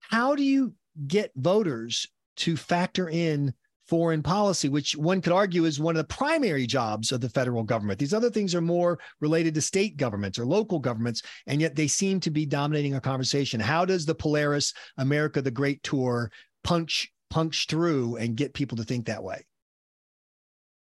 How 0.00 0.34
do 0.34 0.42
you 0.42 0.74
get 1.06 1.32
voters 1.34 2.06
to 2.36 2.56
factor 2.56 3.08
in 3.08 3.54
foreign 3.86 4.22
policy, 4.22 4.68
which 4.68 4.96
one 4.96 5.20
could 5.20 5.32
argue 5.32 5.64
is 5.64 5.78
one 5.78 5.96
of 5.96 6.06
the 6.06 6.14
primary 6.14 6.66
jobs 6.66 7.12
of 7.12 7.20
the 7.20 7.28
federal 7.28 7.62
government? 7.62 7.98
These 7.98 8.14
other 8.14 8.30
things 8.30 8.54
are 8.54 8.60
more 8.60 8.98
related 9.20 9.54
to 9.54 9.60
state 9.60 9.96
governments 9.96 10.38
or 10.38 10.46
local 10.46 10.78
governments 10.78 11.22
and 11.46 11.60
yet 11.60 11.74
they 11.74 11.86
seem 11.86 12.20
to 12.20 12.30
be 12.30 12.46
dominating 12.46 12.94
our 12.94 13.00
conversation. 13.00 13.60
How 13.60 13.84
does 13.84 14.06
the 14.06 14.14
Polaris 14.14 14.72
America 14.96 15.42
the 15.42 15.50
Great 15.50 15.82
Tour 15.82 16.30
punch 16.62 17.10
punch 17.30 17.66
through 17.66 18.16
and 18.16 18.36
get 18.36 18.54
people 18.54 18.76
to 18.76 18.84
think 18.84 19.06
that 19.06 19.22
way? 19.22 19.44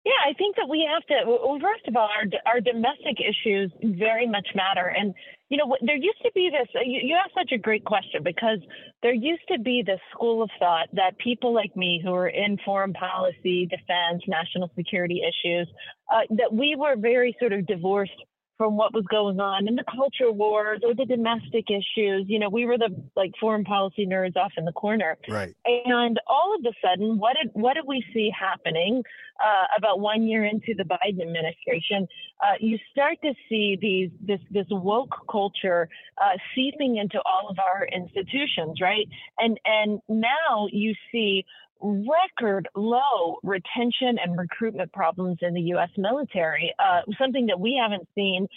Yeah, 0.08 0.24
I 0.24 0.32
think 0.38 0.56
that 0.56 0.70
we 0.70 0.88
have 0.90 1.04
to. 1.08 1.16
Well, 1.28 1.60
first 1.60 1.86
of 1.86 1.98
all, 1.98 2.08
our 2.08 2.24
our 2.46 2.62
domestic 2.62 3.18
issues 3.20 3.74
very 3.84 4.26
much 4.26 4.48
matter, 4.56 4.88
and 4.88 5.14
you 5.50 5.58
know, 5.58 5.76
there 5.82 5.98
used 5.98 6.22
to 6.24 6.32
be 6.34 6.50
this. 6.50 6.70
You, 6.86 7.02
you 7.04 7.16
asked 7.16 7.34
such 7.38 7.52
a 7.52 7.58
great 7.58 7.84
question 7.84 8.24
because 8.24 8.60
there 9.04 9.14
used 9.14 9.44
to 9.52 9.60
be 9.60 9.84
this 9.86 10.00
school 10.14 10.44
of 10.44 10.50
thought 10.60 10.88
that 10.94 11.18
people 11.18 11.54
like 11.54 11.76
me, 11.76 12.00
who 12.02 12.14
are 12.14 12.30
in 12.30 12.58
foreign 12.64 12.94
policy, 12.94 13.66
defense, 13.66 14.24
national 14.30 14.72
security 14.78 15.22
issues, 15.28 15.68
uh, 16.10 16.22
that 16.38 16.54
we 16.54 16.78
were 16.78 16.96
very 16.96 17.36
sort 17.38 17.52
of 17.52 17.68
divorced 17.68 18.24
from 18.58 18.76
what 18.76 18.94
was 18.94 19.06
going 19.10 19.40
on 19.40 19.68
in 19.68 19.76
the 19.76 19.84
culture 19.84 20.32
wars 20.32 20.82
or 20.84 20.96
the 20.96 21.06
domestic 21.06 21.66
issues. 21.70 22.26
You 22.28 22.40
know, 22.40 22.50
we 22.50 22.66
were 22.66 22.78
the 22.78 22.90
like 23.16 23.32
foreign 23.40 23.64
policy 23.64 24.06
nerds 24.06 24.36
off 24.36 24.52
in 24.58 24.66
the 24.66 24.72
corner. 24.72 25.18
Right. 25.30 25.56
And 25.66 26.20
all 26.28 26.56
of 26.58 26.66
a 26.66 26.74
sudden, 26.86 27.18
what 27.20 27.36
did 27.42 27.52
what 27.54 27.76
did 27.76 27.86
we 27.88 28.04
see 28.14 28.32
happening 28.38 29.04
uh, 29.44 29.66
about 29.78 30.00
one 30.00 30.24
year 30.24 30.46
into 30.46 30.74
the 30.76 30.84
Biden 30.84 31.22
administration? 31.22 32.08
Uh, 32.42 32.54
you 32.60 32.78
start 32.92 33.18
to 33.24 33.34
see 33.48 33.78
these 33.80 34.10
this 34.22 34.40
this 34.50 34.68
woke 34.72 35.16
culture 35.30 35.88
uh, 36.18 36.38
seeping 36.56 36.98
into 36.98 37.20
all 37.26 37.50
of 37.50 37.58
our 37.60 37.88
institutions, 37.88 38.80
right? 38.82 39.08
And 39.38 39.60
and 39.66 40.00
now 40.10 40.68
you 40.72 40.94
see 41.12 41.46
record 41.82 42.68
low 42.76 43.38
retention 43.44 44.18
and 44.24 44.38
recruitment 44.38 44.92
problems 44.94 45.38
in 45.42 45.54
the 45.54 45.62
U.S. 45.62 45.90
military, 45.98 46.74
uh, 46.80 47.02
something 47.20 47.48
that 47.48 47.60
we 47.60 47.80
haven't 47.82 48.08
seen 48.16 48.48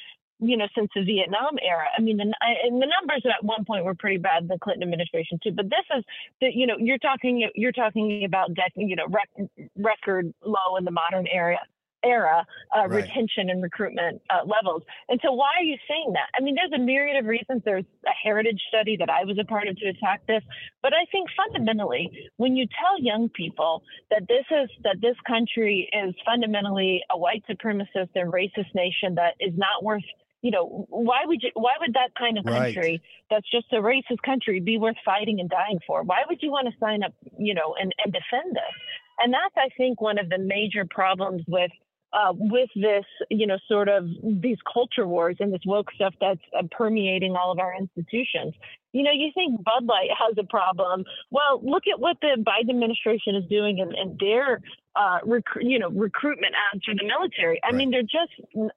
you 0.42 0.56
know, 0.56 0.66
since 0.74 0.88
the 0.94 1.04
Vietnam 1.04 1.58
era. 1.62 1.86
I 1.96 2.00
mean, 2.00 2.16
the, 2.16 2.22
and 2.22 2.80
the 2.80 2.86
numbers 2.86 3.22
at 3.26 3.44
one 3.44 3.64
point 3.66 3.84
were 3.84 3.94
pretty 3.94 4.16
bad 4.16 4.42
in 4.42 4.48
the 4.48 4.58
Clinton 4.58 4.82
administration 4.82 5.38
too. 5.42 5.52
But 5.52 5.66
this 5.66 5.84
is 5.98 6.04
you 6.40 6.66
know, 6.66 6.76
you're 6.78 6.98
talking, 6.98 7.46
you're 7.54 7.72
talking 7.72 8.24
about, 8.24 8.48
you 8.74 8.96
know, 8.96 9.06
rec- 9.08 9.50
record 9.76 10.32
low 10.42 10.76
in 10.78 10.84
the 10.84 10.90
modern 10.90 11.26
era 11.26 11.58
era 12.04 12.46
uh, 12.76 12.88
Right. 12.88 13.04
retention 13.04 13.50
and 13.50 13.62
recruitment 13.62 14.20
uh, 14.30 14.44
levels. 14.46 14.82
And 15.08 15.20
so, 15.24 15.32
why 15.32 15.48
are 15.58 15.64
you 15.64 15.76
saying 15.88 16.12
that? 16.14 16.28
I 16.38 16.42
mean, 16.42 16.54
there's 16.54 16.72
a 16.78 16.82
myriad 16.82 17.16
of 17.22 17.26
reasons. 17.26 17.62
There's 17.64 17.84
a 18.06 18.10
heritage 18.22 18.60
study 18.68 18.96
that 18.98 19.10
I 19.10 19.24
was 19.24 19.38
a 19.40 19.44
part 19.44 19.68
of 19.68 19.76
to 19.76 19.86
attack 19.88 20.22
this, 20.26 20.42
but 20.82 20.92
I 20.92 21.04
think 21.12 21.28
fundamentally, 21.36 22.10
when 22.36 22.56
you 22.56 22.66
tell 22.66 23.00
young 23.02 23.28
people 23.30 23.82
that 24.10 24.22
this 24.28 24.44
is 24.50 24.68
that 24.84 24.96
this 25.00 25.16
country 25.26 25.88
is 25.92 26.14
fundamentally 26.24 27.02
a 27.10 27.18
white 27.18 27.44
supremacist 27.48 28.10
and 28.14 28.32
racist 28.32 28.74
nation 28.74 29.14
that 29.16 29.34
is 29.40 29.52
not 29.56 29.82
worth 29.84 30.02
you 30.42 30.50
know 30.50 30.86
why 30.88 31.22
would 31.26 31.42
you 31.42 31.50
why 31.54 31.72
would 31.80 31.92
that 31.94 32.10
kind 32.18 32.38
of 32.38 32.44
Right. 32.44 32.74
country 32.74 33.02
that's 33.30 33.48
just 33.50 33.66
a 33.72 33.76
racist 33.76 34.22
country 34.24 34.60
be 34.60 34.78
worth 34.78 34.96
fighting 35.04 35.38
and 35.40 35.50
dying 35.50 35.78
for 35.86 36.02
why 36.02 36.22
would 36.28 36.38
you 36.42 36.50
want 36.50 36.66
to 36.66 36.74
sign 36.80 37.02
up 37.02 37.12
you 37.38 37.54
know 37.54 37.74
and, 37.80 37.92
and 38.04 38.12
defend 38.12 38.54
this 38.54 38.74
and 39.22 39.32
that's 39.34 39.54
i 39.56 39.68
think 39.76 40.00
one 40.00 40.18
of 40.18 40.28
the 40.30 40.38
major 40.38 40.86
problems 40.88 41.42
with 41.46 41.70
uh, 42.12 42.32
with 42.34 42.70
this, 42.74 43.04
you 43.30 43.46
know, 43.46 43.58
sort 43.68 43.88
of 43.88 44.08
these 44.22 44.58
culture 44.72 45.06
wars 45.06 45.36
and 45.40 45.52
this 45.52 45.60
woke 45.64 45.92
stuff 45.94 46.14
that's 46.20 46.40
uh, 46.58 46.62
permeating 46.70 47.36
all 47.36 47.52
of 47.52 47.58
our 47.58 47.74
institutions. 47.78 48.54
You 48.92 49.04
know, 49.04 49.12
you 49.12 49.30
think 49.34 49.62
Bud 49.62 49.84
Light 49.84 50.10
has 50.18 50.36
a 50.38 50.46
problem. 50.46 51.04
Well, 51.30 51.60
look 51.62 51.84
at 51.92 52.00
what 52.00 52.16
the 52.20 52.36
Biden 52.38 52.70
administration 52.70 53.36
is 53.36 53.44
doing 53.48 53.80
and, 53.80 53.94
and 53.94 54.18
their, 54.18 54.60
uh, 54.96 55.18
rec- 55.24 55.44
you 55.60 55.78
know, 55.78 55.90
recruitment 55.90 56.54
ads 56.72 56.84
for 56.84 56.94
the 56.94 57.06
military. 57.06 57.60
I 57.62 57.68
right. 57.68 57.76
mean, 57.76 57.90
they're 57.90 58.02
just 58.02 58.32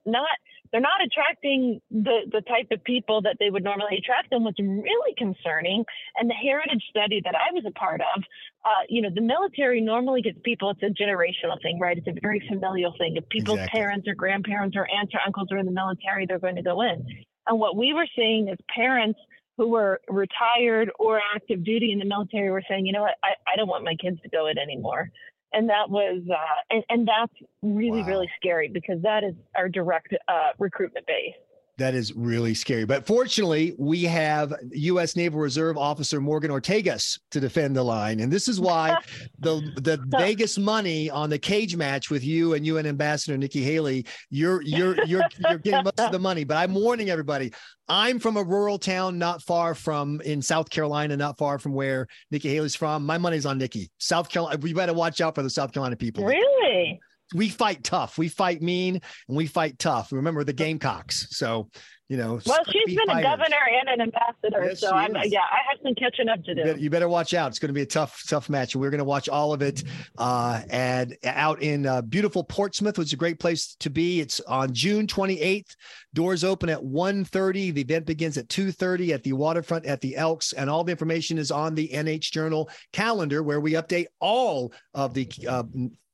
not 0.06 0.28
they're 0.74 0.82
not 0.82 1.06
attracting 1.06 1.80
the, 1.92 2.26
the 2.32 2.42
type 2.42 2.68
of 2.72 2.84
people 2.84 3.22
that 3.22 3.38
they 3.40 3.52
would 3.52 3.64
normally 3.64 3.96
attract. 3.96 4.34
And 4.34 4.44
what's 4.44 4.60
really 4.60 5.14
concerning, 5.16 5.86
and 6.18 6.28
the 6.28 6.34
heritage 6.34 6.84
study 6.90 7.22
that 7.24 7.36
I 7.36 7.54
was 7.54 7.64
a 7.68 7.72
part 7.72 8.02
of, 8.02 8.24
uh, 8.66 8.84
you 8.90 9.04
know, 9.04 9.10
the 9.14 9.22
military 9.22 9.82
normally 9.82 10.24
gets 10.24 10.40
people, 10.44 10.72
it's 10.72 10.82
a 10.82 10.88
generational 10.88 11.62
thing, 11.62 11.80
right? 11.80 11.96
It's 11.96 12.08
a 12.08 12.20
very 12.24 12.42
familial 12.50 12.92
thing. 12.98 13.16
If 13.16 13.30
people's 13.30 13.60
exactly. 13.60 13.80
parents 13.80 14.08
or 14.08 14.16
grandparents 14.16 14.76
or 14.76 14.88
aunts 14.90 15.14
or 15.14 15.20
uncles 15.24 15.50
are 15.52 15.60
in 15.60 15.68
the 15.68 15.72
military, 15.72 16.26
they're 16.26 16.40
going 16.40 16.56
to 16.56 16.64
go 16.64 16.82
in. 16.82 17.06
And 17.46 17.60
what 17.60 17.78
we 17.78 17.94
were 17.94 18.08
seeing 18.16 18.50
is 18.50 18.58
parents 18.74 19.20
who 19.58 19.70
were 19.70 20.02
retired 20.10 20.90
or 20.98 21.22
active 21.36 21.64
duty 21.64 21.92
in 21.92 22.00
the 22.00 22.06
military 22.06 22.50
were 22.50 22.64
saying, 22.68 22.88
you 22.88 22.94
know 22.94 23.04
what, 23.04 23.14
I, 23.24 23.34
I 23.54 23.58
don't 23.58 23.68
want 23.68 23.84
my 23.84 23.94
kids 23.94 24.20
to 24.24 24.30
go 24.30 24.48
in 24.48 24.58
anymore 24.58 25.12
and 25.54 25.70
that 25.70 25.90
was 25.90 26.22
uh, 26.30 26.76
and, 26.76 26.84
and 26.90 27.08
that's 27.08 27.34
really 27.62 28.02
wow. 28.02 28.08
really 28.08 28.30
scary 28.38 28.68
because 28.68 29.02
that 29.02 29.24
is 29.24 29.34
our 29.56 29.70
direct 29.70 30.14
uh, 30.28 30.50
recruitment 30.60 31.06
base 31.08 31.36
that 31.78 31.96
is 31.96 32.14
really 32.14 32.54
scary. 32.54 32.86
But 32.86 33.06
fortunately, 33.06 33.74
we 33.80 34.04
have 34.04 34.54
U.S. 34.72 35.16
Naval 35.16 35.40
Reserve 35.40 35.78
Officer 35.78 36.22
Morgan 36.22 36.52
Ortagus 36.52 37.20
to 37.32 37.40
defend 37.40 37.76
the 37.76 37.84
line, 37.84 38.20
and 38.20 38.32
this 38.32 38.48
is 38.48 38.60
why 38.60 38.98
the 39.40 39.62
the 39.78 40.00
Vegas 40.20 40.58
money 40.58 41.10
on 41.10 41.30
the 41.30 41.40
cage 41.40 41.76
match 41.76 42.10
with 42.10 42.24
you 42.24 42.54
and 42.54 42.66
UN 42.66 42.86
Ambassador 42.86 43.38
Nikki 43.38 43.64
Haley, 43.64 44.06
you're 44.30 44.62
you're 44.62 45.04
you're 45.06 45.24
you're 45.40 45.58
getting 45.58 45.84
most 45.84 46.00
of 46.00 46.12
the 46.12 46.20
money. 46.20 46.44
But 46.44 46.58
I'm 46.58 46.74
warning 46.74 47.10
everybody. 47.10 47.52
I'm 47.90 48.20
from 48.20 48.38
a 48.38 48.44
rural 48.44 48.78
town 48.78 49.18
not 49.18 49.42
far 49.42 49.76
from 49.76 50.22
in 50.22 50.42
South 50.42 50.70
Carolina, 50.70 51.18
not 51.18 51.38
far 51.38 51.60
from 51.60 51.74
where 51.74 52.08
Nikki 52.32 52.50
Haley's 52.50 52.76
from. 52.76 53.06
My 53.06 53.18
money's 53.18 53.46
on 53.46 53.58
Nikki. 53.58 53.92
South 53.98 54.30
Carolina. 54.30 54.58
We 54.62 54.74
better 54.74 54.94
watch 54.94 55.22
out 55.22 55.36
for 55.36 55.44
the 55.44 55.50
South 55.50 55.74
Carolina 55.74 55.96
people. 55.96 56.24
Really? 56.24 57.00
We 57.34 57.50
fight 57.50 57.84
tough. 57.84 58.18
We 58.18 58.30
fight 58.30 58.62
mean 58.62 59.02
and 59.28 59.38
we 59.38 59.48
fight 59.48 59.80
tough. 59.80 60.12
Remember 60.12 60.44
the 60.44 60.54
Gamecocks. 60.54 61.28
So, 61.32 61.70
you 62.10 62.18
know. 62.18 62.40
Well, 62.46 62.60
she's 62.70 62.96
been 62.96 63.08
fighters. 63.08 63.22
a 63.22 63.24
governor 63.24 63.58
and 63.80 63.90
an 63.90 64.02
ambassador. 64.02 64.66
Yes, 64.70 64.82
so 64.82 64.92
I'm, 64.92 65.16
yeah, 65.26 65.40
I 65.40 65.60
have 65.70 65.80
some 65.84 65.96
catching 65.96 66.30
up 66.30 66.44
to 66.44 66.54
do. 66.54 66.60
You 66.60 66.66
better, 66.66 66.80
you 66.80 66.90
better, 66.90 67.10
watch 67.10 67.34
out. 67.34 67.50
It's 67.50 67.60
going 67.60 67.70
to 67.70 67.74
be 67.74 67.82
a 67.82 67.88
tough, 67.88 68.24
tough 68.28 68.50
match. 68.50 68.76
We're 68.76 68.92
going 68.92 69.00
to 69.00 69.06
watch 69.06 69.30
all 69.30 69.54
of 69.54 69.62
it 69.62 69.84
uh, 70.18 70.62
and 70.70 71.18
out 71.24 71.62
in 71.62 71.86
uh, 71.86 72.02
beautiful 72.02 72.44
Portsmouth, 72.44 72.98
which 72.98 73.08
is 73.08 73.14
a 73.14 73.18
great 73.18 73.40
place 73.40 73.76
to 73.80 73.90
be. 73.90 74.20
It's 74.20 74.40
on 74.42 74.74
June 74.74 75.08
28th. 75.08 75.76
Doors 76.14 76.44
open 76.44 76.70
at 76.70 76.80
1.30. 76.80 77.74
The 77.74 77.82
event 77.82 78.06
begins 78.06 78.38
at 78.38 78.48
2.30 78.48 79.14
at 79.14 79.24
the 79.24 79.34
waterfront 79.34 79.86
at 79.86 80.02
the 80.02 80.16
Elks. 80.16 80.54
And 80.54 80.70
all 80.70 80.84
the 80.84 80.92
information 80.92 81.38
is 81.38 81.52
on 81.52 81.74
the 81.74 81.88
NH 81.88 82.32
Journal 82.32 82.70
calendar 82.92 83.42
where 83.42 83.60
we 83.60 83.74
update 83.74 84.06
all 84.20 84.72
of 84.94 85.14
the 85.16 85.28
uh, 85.48 85.64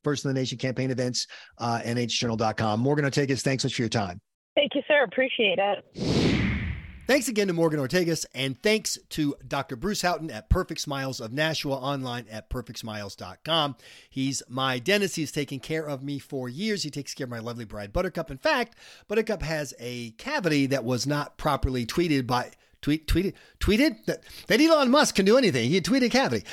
First 0.03 0.25
in 0.25 0.33
the 0.33 0.39
Nation 0.39 0.57
campaign 0.57 0.91
events, 0.91 1.27
uh, 1.57 1.81
nhjournal.com. 1.83 2.79
Morgan 2.79 3.05
Ortagus, 3.05 3.41
thanks 3.41 3.63
much 3.63 3.75
for 3.75 3.81
your 3.81 3.89
time. 3.89 4.19
Thank 4.55 4.75
you, 4.75 4.81
sir. 4.87 5.03
Appreciate 5.03 5.59
it. 5.59 6.49
Thanks 7.09 7.27
again 7.27 7.47
to 7.47 7.53
Morgan 7.53 7.79
Ortagus, 7.79 8.27
and 8.35 8.61
thanks 8.61 8.95
to 9.09 9.35
Dr. 9.47 9.75
Bruce 9.75 10.03
Houghton 10.03 10.29
at 10.29 10.47
Perfect 10.47 10.79
Smiles 10.79 11.19
of 11.19 11.33
Nashua 11.33 11.73
online 11.73 12.27
at 12.29 12.51
perfectsmiles.com. 12.51 13.77
He's 14.11 14.43
my 14.47 14.77
dentist. 14.77 15.15
He's 15.15 15.31
taken 15.31 15.59
care 15.59 15.89
of 15.89 16.03
me 16.03 16.19
for 16.19 16.49
years. 16.49 16.83
He 16.83 16.91
takes 16.91 17.15
care 17.15 17.23
of 17.23 17.31
my 17.31 17.39
lovely 17.39 17.65
bride, 17.65 17.91
Buttercup. 17.91 18.29
In 18.29 18.37
fact, 18.37 18.77
Buttercup 19.07 19.41
has 19.41 19.73
a 19.79 20.11
cavity 20.11 20.67
that 20.67 20.83
was 20.83 21.07
not 21.07 21.39
properly 21.39 21.83
tweeted 21.83 22.27
by 22.27 22.51
tweet 22.83 23.07
tweeted 23.07 23.33
tweeted 23.59 24.05
that, 24.05 24.21
that 24.45 24.61
Elon 24.61 24.91
Musk 24.91 25.15
can 25.15 25.25
do 25.25 25.35
anything. 25.35 25.67
He 25.67 25.81
tweeted 25.81 26.11
cavity 26.11 26.45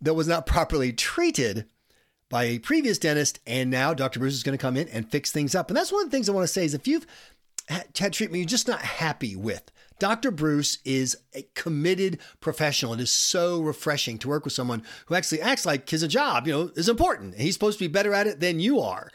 that 0.00 0.14
was 0.14 0.28
not 0.28 0.46
properly 0.46 0.92
treated 0.92 1.66
by 2.34 2.42
a 2.46 2.58
previous 2.58 2.98
dentist, 2.98 3.38
and 3.46 3.70
now 3.70 3.94
Dr. 3.94 4.18
Bruce 4.18 4.34
is 4.34 4.42
going 4.42 4.58
to 4.58 4.60
come 4.60 4.76
in 4.76 4.88
and 4.88 5.08
fix 5.08 5.30
things 5.30 5.54
up. 5.54 5.70
And 5.70 5.76
that's 5.76 5.92
one 5.92 6.02
of 6.02 6.10
the 6.10 6.16
things 6.16 6.28
I 6.28 6.32
want 6.32 6.42
to 6.42 6.52
say 6.52 6.64
is 6.64 6.74
if 6.74 6.88
you've 6.88 7.06
had 7.68 7.94
treatment 7.94 8.40
you're 8.40 8.48
just 8.48 8.66
not 8.66 8.82
happy 8.82 9.36
with, 9.36 9.70
Dr. 10.00 10.32
Bruce 10.32 10.78
is 10.84 11.16
a 11.32 11.46
committed 11.54 12.18
professional. 12.40 12.92
It 12.92 12.98
is 12.98 13.12
so 13.12 13.62
refreshing 13.62 14.18
to 14.18 14.28
work 14.28 14.42
with 14.42 14.52
someone 14.52 14.82
who 15.06 15.14
actually 15.14 15.42
acts 15.42 15.64
like 15.64 15.88
his 15.88 16.04
job, 16.08 16.48
you 16.48 16.52
know, 16.52 16.72
is 16.74 16.88
important. 16.88 17.36
He's 17.36 17.54
supposed 17.54 17.78
to 17.78 17.84
be 17.84 17.92
better 17.92 18.12
at 18.12 18.26
it 18.26 18.40
than 18.40 18.58
you 18.58 18.80
are. 18.80 19.12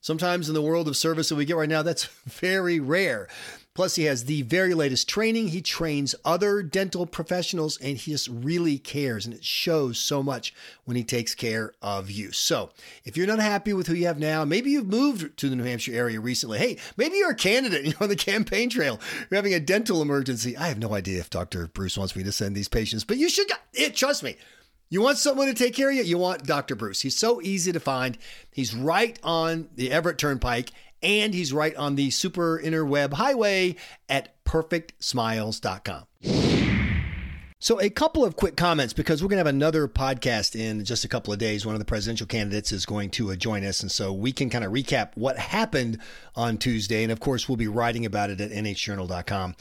Sometimes 0.00 0.48
in 0.48 0.54
the 0.54 0.62
world 0.62 0.88
of 0.88 0.96
service 0.96 1.28
that 1.28 1.36
we 1.36 1.44
get 1.44 1.58
right 1.58 1.68
now, 1.68 1.82
that's 1.82 2.04
very 2.24 2.80
rare. 2.80 3.28
Plus, 3.74 3.94
he 3.94 4.04
has 4.04 4.24
the 4.26 4.42
very 4.42 4.74
latest 4.74 5.08
training. 5.08 5.48
He 5.48 5.62
trains 5.62 6.14
other 6.24 6.62
dental 6.62 7.06
professionals 7.06 7.78
and 7.78 7.96
he 7.96 8.10
just 8.10 8.28
really 8.28 8.78
cares. 8.78 9.24
And 9.24 9.34
it 9.34 9.44
shows 9.44 9.98
so 9.98 10.22
much 10.22 10.52
when 10.84 10.96
he 10.96 11.04
takes 11.04 11.34
care 11.34 11.72
of 11.80 12.10
you. 12.10 12.32
So, 12.32 12.70
if 13.04 13.16
you're 13.16 13.26
not 13.26 13.38
happy 13.38 13.72
with 13.72 13.86
who 13.86 13.94
you 13.94 14.06
have 14.06 14.18
now, 14.18 14.44
maybe 14.44 14.70
you've 14.70 14.86
moved 14.86 15.38
to 15.38 15.48
the 15.48 15.56
New 15.56 15.64
Hampshire 15.64 15.94
area 15.94 16.20
recently. 16.20 16.58
Hey, 16.58 16.76
maybe 16.98 17.16
you're 17.16 17.30
a 17.30 17.34
candidate 17.34 17.84
you're 17.86 18.02
on 18.02 18.10
the 18.10 18.16
campaign 18.16 18.68
trail. 18.68 19.00
You're 19.30 19.36
having 19.36 19.54
a 19.54 19.60
dental 19.60 20.02
emergency. 20.02 20.54
I 20.56 20.68
have 20.68 20.78
no 20.78 20.94
idea 20.94 21.20
if 21.20 21.30
Dr. 21.30 21.66
Bruce 21.68 21.96
wants 21.96 22.14
me 22.14 22.22
to 22.24 22.32
send 22.32 22.54
these 22.54 22.68
patients, 22.68 23.04
but 23.04 23.16
you 23.16 23.30
should, 23.30 23.50
it, 23.72 23.96
trust 23.96 24.22
me. 24.22 24.36
You 24.90 25.00
want 25.00 25.16
someone 25.16 25.46
to 25.46 25.54
take 25.54 25.74
care 25.74 25.88
of 25.88 25.96
you? 25.96 26.02
You 26.02 26.18
want 26.18 26.44
Dr. 26.44 26.74
Bruce. 26.74 27.00
He's 27.00 27.16
so 27.16 27.40
easy 27.40 27.72
to 27.72 27.80
find. 27.80 28.18
He's 28.52 28.74
right 28.74 29.18
on 29.22 29.70
the 29.74 29.90
Everett 29.90 30.18
Turnpike 30.18 30.70
and 31.02 31.34
he's 31.34 31.52
right 31.52 31.74
on 31.76 31.96
the 31.96 32.10
super 32.10 32.60
interweb 32.62 33.14
highway 33.14 33.76
at 34.08 34.42
perfectsmiles.com. 34.44 36.61
So, 37.62 37.80
a 37.80 37.90
couple 37.90 38.24
of 38.24 38.34
quick 38.34 38.56
comments 38.56 38.92
because 38.92 39.22
we're 39.22 39.28
going 39.28 39.36
to 39.36 39.46
have 39.46 39.54
another 39.54 39.86
podcast 39.86 40.58
in 40.58 40.84
just 40.84 41.04
a 41.04 41.08
couple 41.08 41.32
of 41.32 41.38
days. 41.38 41.64
One 41.64 41.76
of 41.76 41.78
the 41.78 41.84
presidential 41.84 42.26
candidates 42.26 42.72
is 42.72 42.84
going 42.84 43.10
to 43.10 43.30
uh, 43.30 43.36
join 43.36 43.62
us. 43.62 43.82
And 43.82 43.92
so 43.92 44.12
we 44.12 44.32
can 44.32 44.50
kind 44.50 44.64
of 44.64 44.72
recap 44.72 45.10
what 45.14 45.38
happened 45.38 45.98
on 46.34 46.58
Tuesday. 46.58 47.04
And 47.04 47.12
of 47.12 47.20
course, 47.20 47.48
we'll 47.48 47.54
be 47.54 47.68
writing 47.68 48.04
about 48.04 48.30
it 48.30 48.40
at 48.40 48.50
nhjournal.com. 48.50 49.54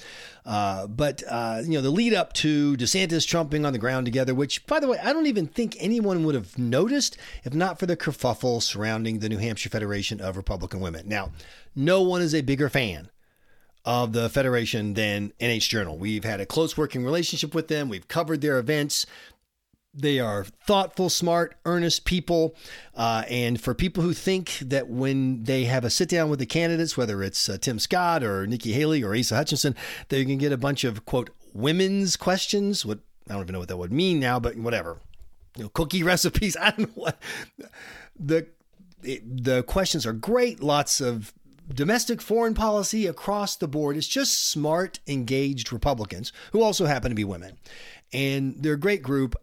Uh, 0.48 0.88
but, 0.88 1.22
uh, 1.30 1.62
you 1.64 1.74
know, 1.74 1.82
the 1.82 1.92
lead 1.92 2.16
up 2.16 2.34
to 2.34 2.76
DeSantis 2.76 3.28
trumping 3.28 3.68
on 3.68 3.72
the 3.72 3.78
ground 3.78 4.08
together, 4.08 4.34
which, 4.34 4.66
by 4.66 4.80
the 4.80 4.88
way, 4.88 4.98
I 4.98 5.14
don't 5.14 5.28
even 5.28 5.46
think 5.46 5.78
anyone 5.80 6.24
would 6.24 6.34
have 6.34 6.58
noticed 6.58 7.20
if 7.44 7.54
not 7.54 7.78
for 7.78 7.86
the 7.86 7.96
kerfuffle 7.96 8.64
surrounding 8.64 9.20
the 9.20 9.30
New 9.30 9.38
Hampshire 9.38 9.70
Federation 9.70 10.20
of 10.20 10.38
Republican 10.38 10.80
Women. 10.80 11.08
Now, 11.08 11.34
no 11.76 12.02
one 12.02 12.24
is 12.24 12.34
a 12.34 12.42
bigger 12.42 12.68
fan 12.68 13.12
of 13.86 14.14
the 14.14 14.30
Federation 14.30 14.94
than 14.94 15.34
NH 15.40 15.70
Journal. 15.70 15.98
We've 15.98 16.24
had 16.24 16.40
a 16.40 16.46
close 16.46 16.78
working 16.78 17.04
relationship 17.04 17.56
with 17.56 17.68
them, 17.68 17.90
we've 17.90 18.08
covered 18.08 18.42
their 18.42 18.60
events. 18.60 19.06
They 19.94 20.20
are 20.20 20.46
thoughtful, 20.46 21.10
smart, 21.10 21.56
earnest 21.66 22.06
people. 22.06 22.56
Uh, 22.96 23.24
and 23.30 23.60
for 23.60 23.74
people 23.74 24.02
who 24.04 24.14
think 24.14 24.60
that 24.62 24.88
when 24.88 25.44
they 25.44 25.66
have 25.66 25.84
a 25.84 25.90
sit 25.90 26.08
down 26.08 26.30
with 26.30 26.40
the 26.40 26.46
candidates, 26.46 26.96
whether 26.96 27.22
it's 27.22 27.50
uh, 27.50 27.58
Tim 27.60 27.78
Scott 27.78 28.24
or 28.24 28.48
Nikki 28.48 28.72
Haley 28.72 29.04
or 29.04 29.14
Asa 29.14 29.36
Hutchinson, 29.36 29.76
they 30.08 30.24
can 30.24 30.38
get 30.38 30.54
a 30.54 30.58
bunch 30.58 30.86
of, 30.86 31.06
quote, 31.06 31.30
women's 31.54 32.16
questions. 32.16 32.86
What 32.86 33.00
I 33.30 33.34
don't 33.34 33.44
even 33.44 33.54
know 33.54 33.60
what 33.60 33.68
that 33.68 33.78
would 33.78 33.92
mean 33.92 34.20
now, 34.20 34.40
but 34.40 34.56
whatever. 34.56 35.00
You 35.58 35.64
know, 35.64 35.70
cookie 35.70 36.04
recipes. 36.04 36.56
I 36.56 36.72
don't 36.72 36.80
know 36.80 37.04
what. 37.04 37.22
The, 38.18 38.48
the 39.02 39.64
questions 39.64 40.06
are 40.06 40.14
great. 40.14 40.62
Lots 40.62 41.02
of 41.02 41.34
domestic 41.76 42.22
foreign 42.22 42.54
policy 42.54 43.08
across 43.08 43.56
the 43.56 43.68
board 43.68 43.98
is 43.98 44.08
just 44.08 44.50
smart, 44.50 45.00
engaged 45.08 45.72
Republicans 45.72 46.32
who 46.52 46.62
also 46.62 46.86
happen 46.86 47.10
to 47.10 47.16
be 47.16 47.24
women. 47.24 47.58
And 48.14 48.56
they're 48.58 48.74
a 48.74 48.80
great 48.80 49.04
group. 49.04 49.36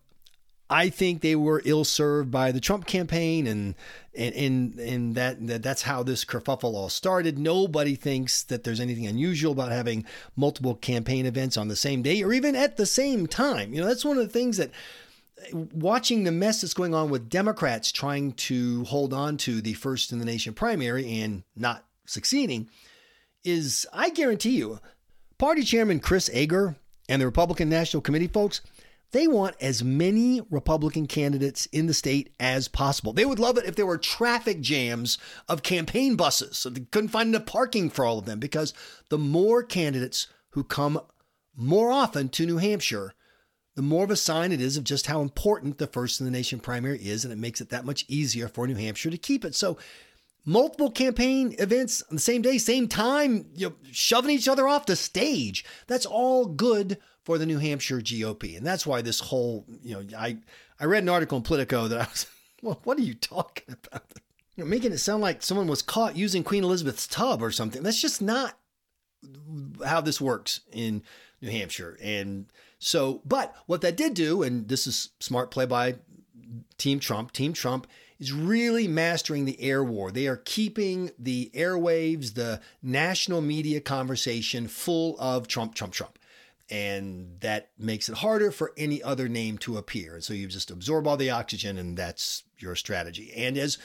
I 0.70 0.90
think 0.90 1.22
they 1.22 1.34
were 1.34 1.62
ill 1.64 1.84
served 1.84 2.30
by 2.30 2.52
the 2.52 2.60
Trump 2.60 2.86
campaign, 2.86 3.46
and 3.46 3.74
and 4.14 4.34
and, 4.34 4.78
and 4.78 5.14
that, 5.14 5.46
that 5.46 5.62
that's 5.62 5.82
how 5.82 6.02
this 6.02 6.26
kerfuffle 6.26 6.74
all 6.74 6.90
started. 6.90 7.38
Nobody 7.38 7.94
thinks 7.94 8.42
that 8.42 8.64
there's 8.64 8.80
anything 8.80 9.06
unusual 9.06 9.52
about 9.52 9.72
having 9.72 10.04
multiple 10.36 10.74
campaign 10.74 11.24
events 11.24 11.56
on 11.56 11.68
the 11.68 11.76
same 11.76 12.02
day 12.02 12.22
or 12.22 12.34
even 12.34 12.54
at 12.54 12.76
the 12.76 12.84
same 12.84 13.26
time. 13.26 13.72
You 13.72 13.80
know, 13.80 13.86
that's 13.86 14.04
one 14.04 14.18
of 14.18 14.24
the 14.24 14.32
things 14.32 14.58
that 14.58 14.70
watching 15.52 16.24
the 16.24 16.32
mess 16.32 16.60
that's 16.60 16.74
going 16.74 16.94
on 16.94 17.10
with 17.10 17.30
Democrats 17.30 17.92
trying 17.92 18.32
to 18.32 18.84
hold 18.84 19.12
on 19.12 19.36
to 19.38 19.60
the 19.60 19.72
first 19.74 20.12
in 20.12 20.18
the 20.18 20.24
nation 20.24 20.52
primary 20.52 21.20
and 21.20 21.44
not 21.56 21.84
succeeding 22.08 22.68
is, 23.44 23.86
I 23.92 24.10
guarantee 24.10 24.56
you, 24.56 24.80
Party 25.38 25.62
Chairman 25.62 26.00
Chris 26.00 26.28
Ager 26.32 26.76
and 27.08 27.22
the 27.22 27.26
Republican 27.26 27.68
National 27.68 28.00
Committee 28.00 28.26
folks, 28.26 28.60
they 29.12 29.26
want 29.26 29.56
as 29.60 29.82
many 29.82 30.42
Republican 30.50 31.06
candidates 31.06 31.66
in 31.66 31.86
the 31.86 31.94
state 31.94 32.34
as 32.38 32.68
possible. 32.68 33.12
They 33.12 33.24
would 33.24 33.38
love 33.38 33.56
it 33.56 33.64
if 33.64 33.74
there 33.74 33.86
were 33.86 33.96
traffic 33.96 34.60
jams 34.60 35.16
of 35.48 35.62
campaign 35.62 36.16
buses 36.16 36.58
so 36.58 36.68
they 36.68 36.80
couldn't 36.80 37.08
find 37.08 37.30
enough 37.30 37.46
parking 37.46 37.88
for 37.88 38.04
all 38.04 38.18
of 38.18 38.26
them 38.26 38.38
because 38.38 38.74
the 39.08 39.18
more 39.18 39.62
candidates 39.62 40.26
who 40.50 40.62
come 40.62 41.00
more 41.56 41.90
often 41.90 42.28
to 42.30 42.46
New 42.46 42.58
Hampshire, 42.58 43.14
the 43.76 43.82
more 43.82 44.04
of 44.04 44.10
a 44.10 44.16
sign 44.16 44.52
it 44.52 44.60
is 44.60 44.76
of 44.76 44.84
just 44.84 45.06
how 45.06 45.22
important 45.22 45.78
the 45.78 45.86
first 45.86 46.20
in 46.20 46.26
the 46.26 46.32
nation 46.32 46.60
primary 46.60 46.98
is, 46.98 47.24
and 47.24 47.32
it 47.32 47.38
makes 47.38 47.60
it 47.60 47.70
that 47.70 47.86
much 47.86 48.04
easier 48.08 48.48
for 48.48 48.66
New 48.66 48.74
Hampshire 48.74 49.10
to 49.10 49.16
keep 49.16 49.44
it. 49.44 49.54
So 49.54 49.78
multiple 50.44 50.90
campaign 50.90 51.54
events 51.58 52.02
on 52.10 52.16
the 52.16 52.22
same 52.22 52.42
day, 52.42 52.58
same 52.58 52.88
time, 52.88 53.46
you 53.54 53.68
know, 53.68 53.74
shoving 53.92 54.30
each 54.30 54.48
other 54.48 54.66
off 54.66 54.86
the 54.86 54.96
stage. 54.96 55.64
That's 55.86 56.06
all 56.06 56.46
good 56.46 56.98
for 57.22 57.38
the 57.38 57.46
New 57.46 57.58
Hampshire 57.58 58.00
GOP. 58.00 58.56
And 58.56 58.66
that's 58.66 58.86
why 58.86 59.02
this 59.02 59.20
whole, 59.20 59.66
you 59.82 59.94
know, 59.94 60.18
I, 60.18 60.38
I 60.80 60.86
read 60.86 61.02
an 61.02 61.08
article 61.08 61.36
in 61.36 61.44
Politico 61.44 61.88
that 61.88 62.00
I 62.00 62.04
was, 62.04 62.26
well, 62.62 62.80
what 62.84 62.98
are 62.98 63.02
you 63.02 63.14
talking 63.14 63.76
about? 63.84 64.04
You 64.56 64.64
know, 64.64 64.70
making 64.70 64.92
it 64.92 64.98
sound 64.98 65.22
like 65.22 65.42
someone 65.42 65.66
was 65.66 65.82
caught 65.82 66.16
using 66.16 66.42
Queen 66.42 66.64
Elizabeth's 66.64 67.06
tub 67.06 67.42
or 67.42 67.50
something. 67.50 67.82
That's 67.82 68.00
just 68.00 68.22
not 68.22 68.58
how 69.84 70.00
this 70.00 70.20
works 70.20 70.60
in 70.72 71.02
New 71.40 71.50
Hampshire. 71.50 71.98
And 72.02 72.46
so, 72.78 73.20
but 73.24 73.54
what 73.66 73.80
that 73.82 73.96
did 73.96 74.14
do, 74.14 74.42
and 74.42 74.68
this 74.68 74.86
is 74.86 75.10
smart 75.20 75.50
play 75.50 75.66
by 75.66 75.96
Team 76.78 77.00
Trump, 77.00 77.32
Team 77.32 77.52
Trump 77.52 77.86
is 78.18 78.32
really 78.32 78.88
mastering 78.88 79.44
the 79.44 79.60
air 79.60 79.82
war. 79.84 80.10
They 80.10 80.26
are 80.26 80.36
keeping 80.36 81.10
the 81.18 81.50
airwaves, 81.54 82.34
the 82.34 82.60
national 82.82 83.40
media 83.40 83.80
conversation 83.80 84.68
full 84.68 85.16
of 85.20 85.46
Trump, 85.46 85.74
Trump, 85.74 85.92
Trump. 85.92 86.18
And 86.70 87.36
that 87.40 87.70
makes 87.78 88.08
it 88.08 88.16
harder 88.16 88.50
for 88.50 88.72
any 88.76 89.02
other 89.02 89.28
name 89.28 89.56
to 89.58 89.78
appear. 89.78 90.14
And 90.14 90.24
so 90.24 90.34
you 90.34 90.48
just 90.48 90.70
absorb 90.70 91.06
all 91.06 91.16
the 91.16 91.30
oxygen, 91.30 91.78
and 91.78 91.96
that's 91.96 92.42
your 92.58 92.74
strategy. 92.74 93.32
And 93.34 93.56
as 93.56 93.78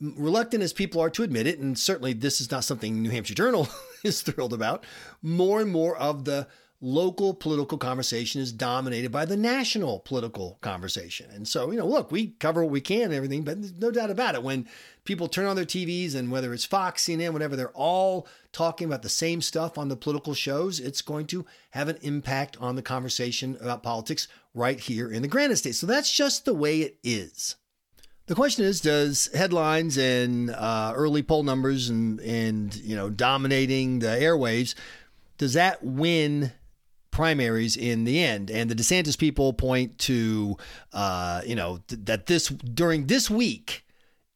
reluctant 0.00 0.62
as 0.62 0.72
people 0.72 1.00
are 1.00 1.10
to 1.10 1.22
admit 1.22 1.46
it, 1.46 1.58
and 1.58 1.78
certainly 1.78 2.12
this 2.12 2.40
is 2.40 2.50
not 2.50 2.64
something 2.64 3.02
New 3.02 3.10
Hampshire 3.10 3.34
Journal 3.34 3.68
is 4.04 4.20
thrilled 4.20 4.52
about, 4.52 4.84
more 5.22 5.60
and 5.60 5.70
more 5.70 5.96
of 5.96 6.24
the 6.24 6.46
local 6.80 7.32
political 7.32 7.78
conversation 7.78 8.40
is 8.40 8.52
dominated 8.52 9.10
by 9.10 9.24
the 9.24 9.36
national 9.36 10.00
political 10.00 10.58
conversation. 10.60 11.30
And 11.30 11.48
so, 11.48 11.70
you 11.70 11.78
know, 11.78 11.86
look, 11.86 12.12
we 12.12 12.28
cover 12.38 12.62
what 12.62 12.70
we 12.70 12.82
can 12.82 13.04
and 13.04 13.14
everything, 13.14 13.44
but 13.44 13.58
no 13.78 13.90
doubt 13.90 14.10
about 14.10 14.34
it. 14.34 14.42
When 14.42 14.68
people 15.04 15.26
turn 15.26 15.46
on 15.46 15.56
their 15.56 15.64
TVs 15.64 16.14
and 16.14 16.30
whether 16.30 16.52
it's 16.52 16.66
Fox, 16.66 17.04
CNN, 17.04 17.32
whatever, 17.32 17.56
they're 17.56 17.70
all 17.70 18.28
talking 18.52 18.86
about 18.86 19.02
the 19.02 19.08
same 19.08 19.40
stuff 19.40 19.78
on 19.78 19.88
the 19.88 19.96
political 19.96 20.34
shows, 20.34 20.78
it's 20.78 21.00
going 21.00 21.26
to 21.28 21.46
have 21.70 21.88
an 21.88 21.98
impact 22.02 22.58
on 22.60 22.76
the 22.76 22.82
conversation 22.82 23.56
about 23.60 23.82
politics 23.82 24.28
right 24.52 24.78
here 24.78 25.10
in 25.10 25.22
the 25.22 25.28
Granite 25.28 25.56
State. 25.56 25.76
So 25.76 25.86
that's 25.86 26.12
just 26.12 26.44
the 26.44 26.54
way 26.54 26.80
it 26.80 26.98
is. 27.02 27.56
The 28.26 28.34
question 28.34 28.64
is, 28.64 28.80
does 28.80 29.30
headlines 29.32 29.96
and 29.96 30.50
uh, 30.50 30.92
early 30.96 31.22
poll 31.22 31.44
numbers 31.44 31.88
and 31.88 32.18
and 32.20 32.74
you 32.74 32.96
know 32.96 33.08
dominating 33.08 34.00
the 34.00 34.08
airwaves, 34.08 34.74
does 35.38 35.52
that 35.52 35.84
win 35.84 36.50
primaries 37.16 37.78
in 37.78 38.04
the 38.04 38.22
end. 38.22 38.50
And 38.50 38.70
the 38.70 38.74
DeSantis 38.74 39.16
people 39.16 39.54
point 39.54 39.98
to, 40.00 40.58
uh, 40.92 41.40
you 41.46 41.54
know, 41.54 41.80
th- 41.88 42.02
that 42.04 42.26
this 42.26 42.48
during 42.48 43.06
this 43.06 43.30
week 43.30 43.86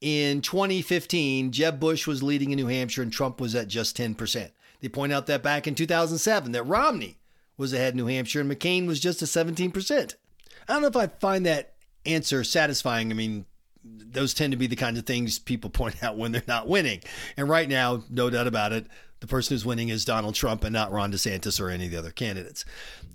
in 0.01 0.41
2015, 0.41 1.53
Jeb 1.53 1.79
Bush 1.79 2.07
was 2.07 2.23
leading 2.23 2.53
in 2.53 2.57
New 2.57 2.69
Hampshire 2.69 3.03
and 3.03 3.13
Trump 3.13 3.39
was 3.39 3.55
at 3.55 3.69
just 3.69 3.99
10%. 3.99 4.51
They 4.81 4.89
point 4.89 5.13
out 5.13 5.27
that 5.27 5.43
back 5.43 5.67
in 5.67 5.75
2007, 5.75 6.53
that 6.53 6.63
Romney 6.63 7.19
was 7.59 7.75
ahead 7.75 7.93
in 7.93 7.99
New 7.99 8.07
Hampshire 8.07 8.41
and 8.41 8.51
McCain 8.51 8.87
was 8.87 8.99
just 8.99 9.21
at 9.21 9.29
17%. 9.29 10.15
I 10.67 10.73
don't 10.73 10.81
know 10.81 10.89
if 10.89 10.97
I 10.97 11.09
find 11.09 11.45
that 11.45 11.75
answer 12.07 12.43
satisfying. 12.45 13.11
I 13.11 13.15
mean, 13.15 13.45
those 13.85 14.33
tend 14.33 14.53
to 14.53 14.57
be 14.57 14.69
the 14.69 14.75
kinds 14.77 14.99
of 14.99 15.05
things 15.05 15.39
people 15.39 15.69
point 15.71 16.03
out 16.03 16.17
when 16.17 16.33
they're 16.33 16.43
not 16.49 16.67
winning. 16.67 17.03
And 17.37 17.47
right 17.47 17.69
now, 17.69 18.05
no 18.09 18.31
doubt 18.31 18.47
about 18.47 18.73
it, 18.73 18.87
the 19.21 19.27
person 19.27 19.55
who's 19.55 19.67
winning 19.67 19.89
is 19.89 20.05
Donald 20.05 20.35
Trump 20.35 20.65
and 20.65 20.73
not 20.73 20.93
Ron 20.93 21.13
DeSantis 21.13 21.61
or 21.61 21.71
any 21.71 21.87
of 21.87 21.91
the 21.91 21.99
other 21.99 22.11
candidates. 22.11 22.65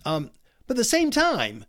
Um, 0.05 0.31
but 0.67 0.75
at 0.75 0.77
the 0.77 0.83
same 0.83 1.11
time, 1.11 1.65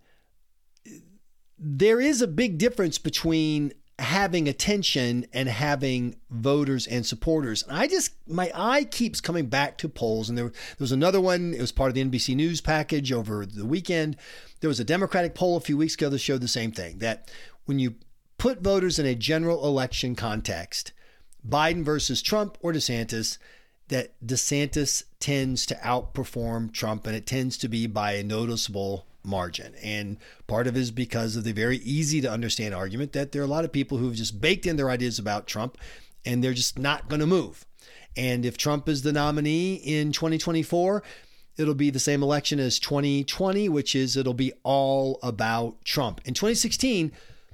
there 1.59 2.01
is 2.01 2.20
a 2.20 2.27
big 2.27 2.59
difference 2.59 2.99
between 2.99 3.72
having 3.99 4.46
attention 4.46 5.25
and 5.33 5.49
having 5.49 6.16
voters 6.31 6.87
and 6.87 7.07
supporters. 7.07 7.64
I 7.70 7.87
just 7.87 8.12
my 8.29 8.51
eye 8.55 8.85
keeps 8.85 9.22
coming 9.22 9.46
back 9.46 9.79
to 9.79 9.88
polls, 9.88 10.29
and 10.29 10.37
there, 10.37 10.49
there 10.49 10.55
was 10.79 10.92
another 10.92 11.20
one. 11.20 11.55
It 11.55 11.61
was 11.61 11.72
part 11.72 11.88
of 11.88 11.94
the 11.94 12.05
NBC 12.05 12.37
News 12.37 12.61
package 12.61 13.11
over 13.11 13.46
the 13.46 13.64
weekend. 13.64 14.16
There 14.61 14.68
was 14.68 14.81
a 14.81 14.85
Democratic 14.85 15.35
poll 15.35 15.57
a 15.57 15.61
few 15.61 15.79
weeks 15.79 15.94
ago 15.94 16.11
that 16.11 16.18
showed 16.18 16.42
the 16.42 16.49
same 16.49 16.72
thing. 16.72 16.99
That 16.99 17.31
when 17.64 17.79
you 17.79 17.94
put 18.37 18.61
voters 18.61 18.99
in 18.99 19.07
a 19.07 19.14
general 19.14 19.66
election 19.66 20.14
context, 20.14 20.92
Biden 21.46 21.83
versus 21.83 22.20
Trump 22.20 22.59
or 22.61 22.72
DeSantis, 22.72 23.38
that 23.88 24.14
DeSantis 24.25 25.05
tends 25.20 25.66
to 25.66 25.75
outperform 25.77 26.72
Trump, 26.72 27.07
and 27.07 27.14
it 27.14 27.27
tends 27.27 27.57
to 27.59 27.68
be 27.68 27.87
by 27.87 28.12
a 28.12 28.25
noticeable 28.25 29.07
margin. 29.27 29.75
And 29.83 30.16
part 30.46 30.66
of 30.66 30.77
it 30.77 30.81
is 30.81 30.90
because 30.90 31.37
of 31.37 31.44
the 31.44 31.53
very 31.53 31.79
easy 31.79 32.20
to 32.20 32.31
understand 32.31 32.75
argument 32.75 33.12
that 33.12 33.33
there 33.33 33.42
are 33.42 33.44
a 33.44 33.49
lot 33.49 33.64
of 33.64 33.72
people 33.72 33.99
who've 33.99 34.14
just 34.14 34.40
baked 34.40 34.66
in 34.66 34.77
their 34.77 34.90
ideas 34.90 35.18
about 35.18 35.46
Trump 35.46 35.77
and 36.25 36.42
they're 36.42 36.55
just 36.55 36.79
not 36.79 37.09
going 37.09 37.20
to 37.20 37.27
move. 37.27 37.66
And 38.16 38.46
if 38.46 38.57
Trump 38.57 38.88
is 38.88 39.03
the 39.03 39.12
nominee 39.12 39.75
in 39.75 40.12
2024, 40.12 41.03
it'll 41.57 41.75
be 41.75 41.90
the 41.90 41.99
same 41.99 42.22
election 42.22 42.59
as 42.59 42.79
2020, 42.79 43.68
which 43.68 43.94
is 43.94 44.16
it'll 44.16 44.35
be 44.35 44.53
all 44.62 45.18
about 45.22 45.85
Trump. 45.85 46.20
In 46.25 46.35
2016, 46.35 47.12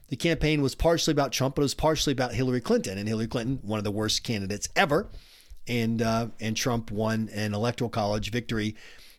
the 0.08 0.16
campaign 0.16 0.62
was 0.62 0.74
partially 0.74 1.12
about 1.12 1.32
Trump, 1.32 1.54
but 1.54 1.62
it 1.62 1.64
was 1.64 1.74
partially 1.74 2.12
about 2.12 2.34
Hillary 2.34 2.60
Clinton. 2.60 2.98
And 2.98 3.08
Hillary 3.08 3.26
Clinton, 3.26 3.58
one 3.62 3.78
of 3.78 3.84
the 3.84 3.90
worst 3.90 4.22
candidates 4.22 4.68
ever 4.76 5.08
and 5.68 6.02
uh, 6.02 6.28
and 6.40 6.56
Trump 6.56 6.90
won 6.90 7.28
an 7.32 7.54
electoral 7.54 7.90
college 7.90 8.30
victory 8.30 8.76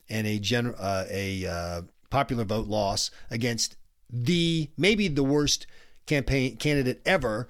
and 0.09 0.27
a 0.27 0.39
gen- 0.39 0.75
uh, 0.77 1.05
a 1.09 1.45
uh, 1.45 1.81
popular 2.09 2.43
vote 2.43 2.67
loss 2.67 3.11
against 3.31 3.75
the 4.09 4.69
maybe 4.77 5.07
the 5.07 5.23
worst 5.23 5.65
campaign 6.05 6.57
candidate 6.57 7.01
ever, 7.05 7.47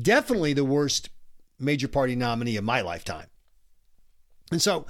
definitely 0.00 0.52
the 0.52 0.64
worst 0.64 1.10
major 1.58 1.88
party 1.88 2.16
nominee 2.16 2.56
of 2.56 2.64
my 2.64 2.80
lifetime. 2.80 3.26
And 4.50 4.62
so 4.62 4.86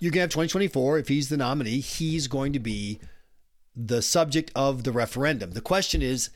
you're 0.00 0.10
going 0.10 0.20
to 0.20 0.22
have 0.22 0.30
2024. 0.30 0.98
If 0.98 1.08
he's 1.08 1.28
the 1.28 1.36
nominee, 1.36 1.80
he's 1.80 2.28
going 2.28 2.52
to 2.52 2.58
be 2.58 3.00
the 3.74 4.02
subject 4.02 4.50
of 4.54 4.84
the 4.84 4.92
referendum. 4.92 5.52
The 5.52 5.60
question 5.60 6.02
is 6.02 6.30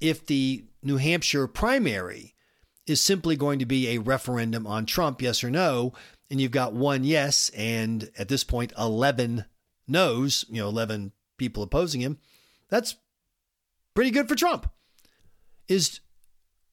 if 0.00 0.26
the 0.26 0.64
New 0.82 0.96
Hampshire 0.96 1.46
primary 1.46 2.34
is 2.86 3.00
simply 3.00 3.36
going 3.36 3.58
to 3.58 3.66
be 3.66 3.88
a 3.88 3.98
referendum 3.98 4.66
on 4.66 4.86
Trump, 4.86 5.20
yes 5.20 5.42
or 5.44 5.50
no, 5.50 5.92
and 6.30 6.40
you've 6.40 6.50
got 6.50 6.72
one 6.72 7.04
yes 7.04 7.50
and 7.50 8.10
at 8.18 8.28
this 8.28 8.44
point 8.44 8.72
11 8.78 9.44
no's, 9.86 10.44
you 10.50 10.60
know, 10.60 10.68
11 10.68 11.12
people 11.36 11.62
opposing 11.62 12.00
him, 12.00 12.18
that's 12.68 12.96
pretty 13.94 14.10
good 14.10 14.28
for 14.28 14.34
Trump. 14.34 14.70
Is 15.68 16.00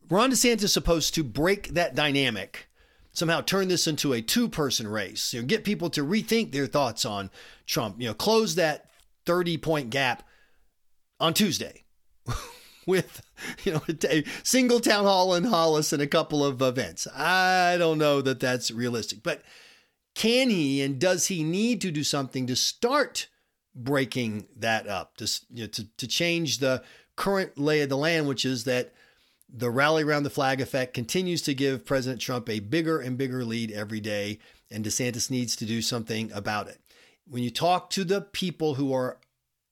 Ron 0.09 0.31
DeSantis 0.31 0.69
supposed 0.69 1.13
to 1.15 1.23
break 1.23 1.69
that 1.69 1.95
dynamic, 1.95 2.69
somehow 3.11 3.41
turn 3.41 3.67
this 3.67 3.87
into 3.87 4.13
a 4.13 4.21
two 4.21 4.47
person 4.49 4.87
race, 4.87 5.33
you 5.33 5.41
know, 5.41 5.47
get 5.47 5.63
people 5.63 5.89
to 5.91 6.05
rethink 6.05 6.51
their 6.51 6.67
thoughts 6.67 7.05
on 7.05 7.31
Trump, 7.65 7.99
you 7.99 8.07
know, 8.07 8.13
close 8.13 8.55
that 8.55 8.89
30 9.25 9.57
point 9.57 9.89
gap 9.89 10.23
on 11.19 11.33
Tuesday? 11.33 11.83
with 12.85 13.21
you 13.63 13.73
know 13.73 13.81
a 14.09 14.23
single 14.43 14.79
town 14.79 15.05
hall 15.05 15.33
in 15.35 15.45
Hollis 15.45 15.93
and 15.93 16.01
a 16.01 16.07
couple 16.07 16.43
of 16.43 16.61
events. 16.61 17.07
I 17.15 17.77
don't 17.77 17.97
know 17.97 18.21
that 18.21 18.39
that's 18.39 18.71
realistic, 18.71 19.23
but 19.23 19.41
can 20.13 20.49
he 20.49 20.81
and 20.81 20.99
does 20.99 21.27
he 21.27 21.43
need 21.43 21.81
to 21.81 21.91
do 21.91 22.03
something 22.03 22.47
to 22.47 22.55
start 22.55 23.27
breaking 23.75 24.47
that 24.55 24.87
up 24.87 25.17
to 25.17 25.25
you 25.53 25.63
know, 25.63 25.67
to 25.67 25.87
to 25.97 26.07
change 26.07 26.59
the 26.59 26.83
current 27.15 27.57
lay 27.57 27.81
of 27.81 27.89
the 27.89 27.97
land, 27.97 28.27
which 28.27 28.45
is 28.45 28.63
that 28.63 28.93
the 29.49 29.69
rally 29.69 30.03
around 30.03 30.23
the 30.23 30.29
flag 30.29 30.59
effect 30.59 30.93
continues 30.93 31.41
to 31.43 31.53
give 31.53 31.85
President 31.85 32.19
Trump 32.19 32.49
a 32.49 32.59
bigger 32.59 32.99
and 32.99 33.17
bigger 33.17 33.45
lead 33.45 33.71
every 33.71 33.99
day, 33.99 34.39
and 34.71 34.83
DeSantis 34.83 35.29
needs 35.29 35.55
to 35.55 35.65
do 35.65 35.81
something 35.81 36.31
about 36.33 36.67
it. 36.67 36.79
When 37.27 37.43
you 37.43 37.51
talk 37.51 37.89
to 37.91 38.03
the 38.03 38.21
people 38.21 38.75
who 38.75 38.93
are 38.93 39.19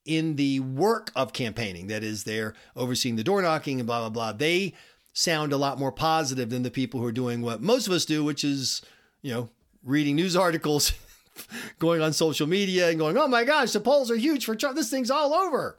in 0.05 0.35
the 0.35 0.59
work 0.59 1.11
of 1.15 1.33
campaigning, 1.33 1.87
that 1.87 2.03
is, 2.03 2.23
they're 2.23 2.53
overseeing 2.75 3.15
the 3.15 3.23
door 3.23 3.41
knocking 3.41 3.79
and 3.79 3.87
blah, 3.87 3.99
blah, 4.01 4.09
blah, 4.09 4.33
they 4.33 4.73
sound 5.13 5.53
a 5.53 5.57
lot 5.57 5.79
more 5.79 5.91
positive 5.91 6.49
than 6.49 6.63
the 6.63 6.71
people 6.71 6.99
who 6.99 7.05
are 7.05 7.11
doing 7.11 7.41
what 7.41 7.61
most 7.61 7.87
of 7.87 7.93
us 7.93 8.05
do, 8.05 8.23
which 8.23 8.43
is, 8.43 8.81
you 9.21 9.31
know, 9.31 9.49
reading 9.83 10.15
news 10.15 10.35
articles, 10.35 10.93
going 11.79 12.01
on 12.01 12.13
social 12.13 12.47
media 12.47 12.89
and 12.89 12.99
going, 12.99 13.17
oh 13.17 13.27
my 13.27 13.43
gosh, 13.43 13.71
the 13.71 13.79
polls 13.79 14.11
are 14.11 14.15
huge 14.15 14.45
for 14.45 14.55
Trump. 14.55 14.75
This 14.75 14.89
thing's 14.89 15.11
all 15.11 15.33
over. 15.33 15.77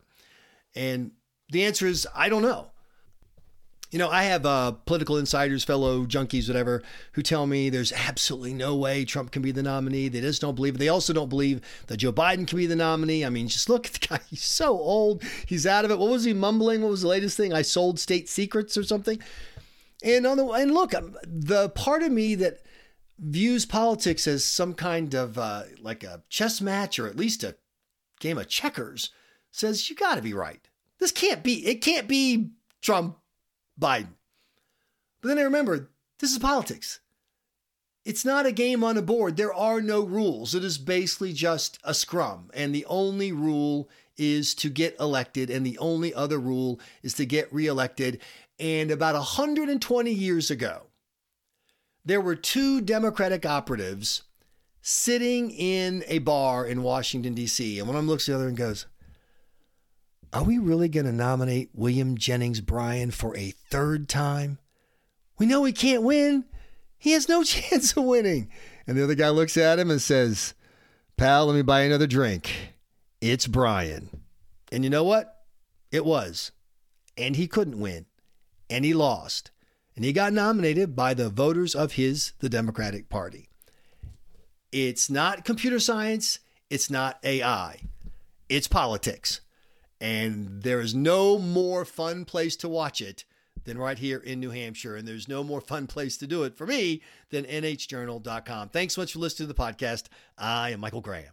And 0.74 1.12
the 1.50 1.64
answer 1.64 1.86
is, 1.86 2.06
I 2.14 2.28
don't 2.28 2.42
know. 2.42 2.70
You 3.94 4.00
know, 4.00 4.10
I 4.10 4.24
have 4.24 4.44
uh, 4.44 4.72
political 4.72 5.18
insiders, 5.18 5.62
fellow 5.62 6.04
junkies, 6.04 6.48
whatever, 6.48 6.82
who 7.12 7.22
tell 7.22 7.46
me 7.46 7.70
there's 7.70 7.92
absolutely 7.92 8.52
no 8.52 8.74
way 8.74 9.04
Trump 9.04 9.30
can 9.30 9.40
be 9.40 9.52
the 9.52 9.62
nominee. 9.62 10.08
They 10.08 10.20
just 10.20 10.40
don't 10.40 10.56
believe 10.56 10.74
it. 10.74 10.78
They 10.78 10.88
also 10.88 11.12
don't 11.12 11.28
believe 11.28 11.60
that 11.86 11.98
Joe 11.98 12.12
Biden 12.12 12.44
can 12.44 12.58
be 12.58 12.66
the 12.66 12.74
nominee. 12.74 13.24
I 13.24 13.28
mean, 13.28 13.46
just 13.46 13.68
look 13.68 13.86
at 13.86 13.92
the 13.92 14.04
guy. 14.04 14.18
He's 14.30 14.42
so 14.42 14.76
old. 14.76 15.22
He's 15.46 15.64
out 15.64 15.84
of 15.84 15.92
it. 15.92 16.00
What 16.00 16.10
was 16.10 16.24
he 16.24 16.34
mumbling? 16.34 16.82
What 16.82 16.90
was 16.90 17.02
the 17.02 17.06
latest 17.06 17.36
thing? 17.36 17.52
I 17.52 17.62
sold 17.62 18.00
state 18.00 18.28
secrets 18.28 18.76
or 18.76 18.82
something. 18.82 19.20
And 20.02 20.26
on 20.26 20.38
the 20.38 20.46
and 20.48 20.74
look, 20.74 20.92
um, 20.92 21.16
the 21.24 21.68
part 21.68 22.02
of 22.02 22.10
me 22.10 22.34
that 22.34 22.62
views 23.20 23.64
politics 23.64 24.26
as 24.26 24.44
some 24.44 24.74
kind 24.74 25.14
of 25.14 25.38
uh, 25.38 25.62
like 25.80 26.02
a 26.02 26.24
chess 26.28 26.60
match 26.60 26.98
or 26.98 27.06
at 27.06 27.14
least 27.14 27.44
a 27.44 27.54
game 28.18 28.38
of 28.38 28.48
checkers 28.48 29.10
says 29.52 29.88
you 29.88 29.94
got 29.94 30.16
to 30.16 30.20
be 30.20 30.34
right. 30.34 30.68
This 30.98 31.12
can't 31.12 31.44
be. 31.44 31.64
It 31.64 31.76
can't 31.80 32.08
be 32.08 32.50
Trump 32.82 33.18
Biden. 33.80 34.14
But 35.20 35.28
then 35.28 35.38
I 35.38 35.42
remember 35.42 35.90
this 36.18 36.32
is 36.32 36.38
politics. 36.38 37.00
it's 38.04 38.24
not 38.24 38.46
a 38.46 38.52
game 38.52 38.84
on 38.84 38.96
a 38.98 39.02
board. 39.02 39.36
There 39.36 39.54
are 39.54 39.80
no 39.80 40.04
rules. 40.04 40.54
It 40.54 40.62
is 40.62 40.76
basically 40.78 41.32
just 41.32 41.78
a 41.84 41.94
scrum. 41.94 42.50
And 42.54 42.74
the 42.74 42.84
only 42.86 43.32
rule 43.32 43.88
is 44.16 44.54
to 44.56 44.68
get 44.68 44.96
elected, 45.00 45.50
and 45.50 45.64
the 45.66 45.78
only 45.78 46.14
other 46.14 46.38
rule 46.38 46.78
is 47.02 47.14
to 47.14 47.26
get 47.26 47.52
reelected. 47.52 48.20
And 48.58 48.90
about 48.90 49.14
120 49.14 50.12
years 50.12 50.50
ago, 50.50 50.82
there 52.04 52.20
were 52.20 52.36
two 52.36 52.80
Democratic 52.80 53.46
operatives 53.46 54.22
sitting 54.82 55.50
in 55.50 56.04
a 56.06 56.18
bar 56.18 56.66
in 56.66 56.82
Washington, 56.82 57.34
D.C. 57.34 57.78
And 57.78 57.88
one 57.88 57.96
of 57.96 58.02
them 58.02 58.08
looks 58.08 58.28
at 58.28 58.32
the 58.32 58.36
other 58.36 58.48
and 58.48 58.56
goes, 58.56 58.86
Are 60.34 60.42
we 60.42 60.58
really 60.58 60.88
going 60.88 61.06
to 61.06 61.12
nominate 61.12 61.70
William 61.74 62.18
Jennings 62.18 62.60
Bryan 62.60 63.12
for 63.12 63.36
a 63.36 63.52
third 63.70 64.08
time? 64.08 64.58
We 65.38 65.46
know 65.46 65.62
he 65.62 65.72
can't 65.72 66.02
win. 66.02 66.44
He 66.98 67.12
has 67.12 67.28
no 67.28 67.44
chance 67.44 67.96
of 67.96 68.02
winning. 68.02 68.50
And 68.84 68.98
the 68.98 69.04
other 69.04 69.14
guy 69.14 69.28
looks 69.28 69.56
at 69.56 69.78
him 69.78 69.92
and 69.92 70.02
says, 70.02 70.54
Pal, 71.16 71.46
let 71.46 71.54
me 71.54 71.62
buy 71.62 71.82
another 71.82 72.08
drink. 72.08 72.74
It's 73.20 73.46
Bryan. 73.46 74.22
And 74.72 74.82
you 74.82 74.90
know 74.90 75.04
what? 75.04 75.44
It 75.92 76.04
was. 76.04 76.50
And 77.16 77.36
he 77.36 77.46
couldn't 77.46 77.78
win. 77.78 78.06
And 78.68 78.84
he 78.84 78.92
lost. 78.92 79.52
And 79.94 80.04
he 80.04 80.12
got 80.12 80.32
nominated 80.32 80.96
by 80.96 81.14
the 81.14 81.28
voters 81.28 81.76
of 81.76 81.92
his, 81.92 82.32
the 82.40 82.48
Democratic 82.48 83.08
Party. 83.08 83.50
It's 84.72 85.08
not 85.08 85.44
computer 85.44 85.78
science. 85.78 86.40
It's 86.70 86.90
not 86.90 87.20
AI. 87.22 87.82
It's 88.48 88.66
politics. 88.66 89.40
And 90.04 90.62
there 90.62 90.82
is 90.82 90.94
no 90.94 91.38
more 91.38 91.86
fun 91.86 92.26
place 92.26 92.56
to 92.56 92.68
watch 92.68 93.00
it 93.00 93.24
than 93.64 93.78
right 93.78 93.98
here 93.98 94.18
in 94.18 94.38
New 94.38 94.50
Hampshire. 94.50 94.96
And 94.96 95.08
there's 95.08 95.28
no 95.28 95.42
more 95.42 95.62
fun 95.62 95.86
place 95.86 96.18
to 96.18 96.26
do 96.26 96.42
it 96.42 96.58
for 96.58 96.66
me 96.66 97.00
than 97.30 97.46
nhjournal.com. 97.46 98.68
Thanks 98.68 98.96
so 98.96 99.00
much 99.00 99.14
for 99.14 99.18
listening 99.18 99.48
to 99.48 99.54
the 99.54 99.58
podcast. 99.58 100.08
I 100.36 100.70
am 100.72 100.80
Michael 100.80 101.00
Graham. 101.00 101.32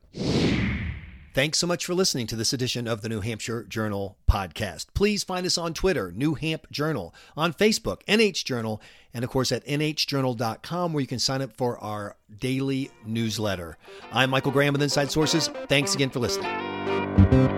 Thanks 1.34 1.58
so 1.58 1.68
much 1.68 1.86
for 1.86 1.94
listening 1.94 2.28
to 2.28 2.38
this 2.38 2.54
edition 2.54 2.88
of 2.88 3.02
the 3.02 3.10
New 3.10 3.20
Hampshire 3.20 3.66
Journal 3.66 4.18
podcast. 4.30 4.88
Please 4.94 5.26
find 5.26 5.46
us 5.46 5.58
on 5.58 5.74
Twitter, 5.74 6.14
New 6.14 6.36
Hamp 6.36 6.72
Journal, 6.72 7.14
on 7.36 7.54
Facebook, 7.54 8.04
NH 8.06 8.46
Journal, 8.46 8.82
and 9.14 9.26
of 9.26 9.30
course 9.30 9.52
at 9.52 9.66
nhjournal.com 9.66 10.94
where 10.94 11.02
you 11.02 11.08
can 11.08 11.20
sign 11.20 11.42
up 11.42 11.58
for 11.58 11.78
our 11.80 12.16
daily 12.40 12.90
newsletter. 13.06 13.78
I'm 14.14 14.30
Michael 14.30 14.54
Graham 14.54 14.72
with 14.72 14.82
Inside 14.82 15.12
Sources. 15.12 15.50
Thanks 15.68 15.94
again 15.94 16.10
for 16.10 16.20
listening. 16.20 17.51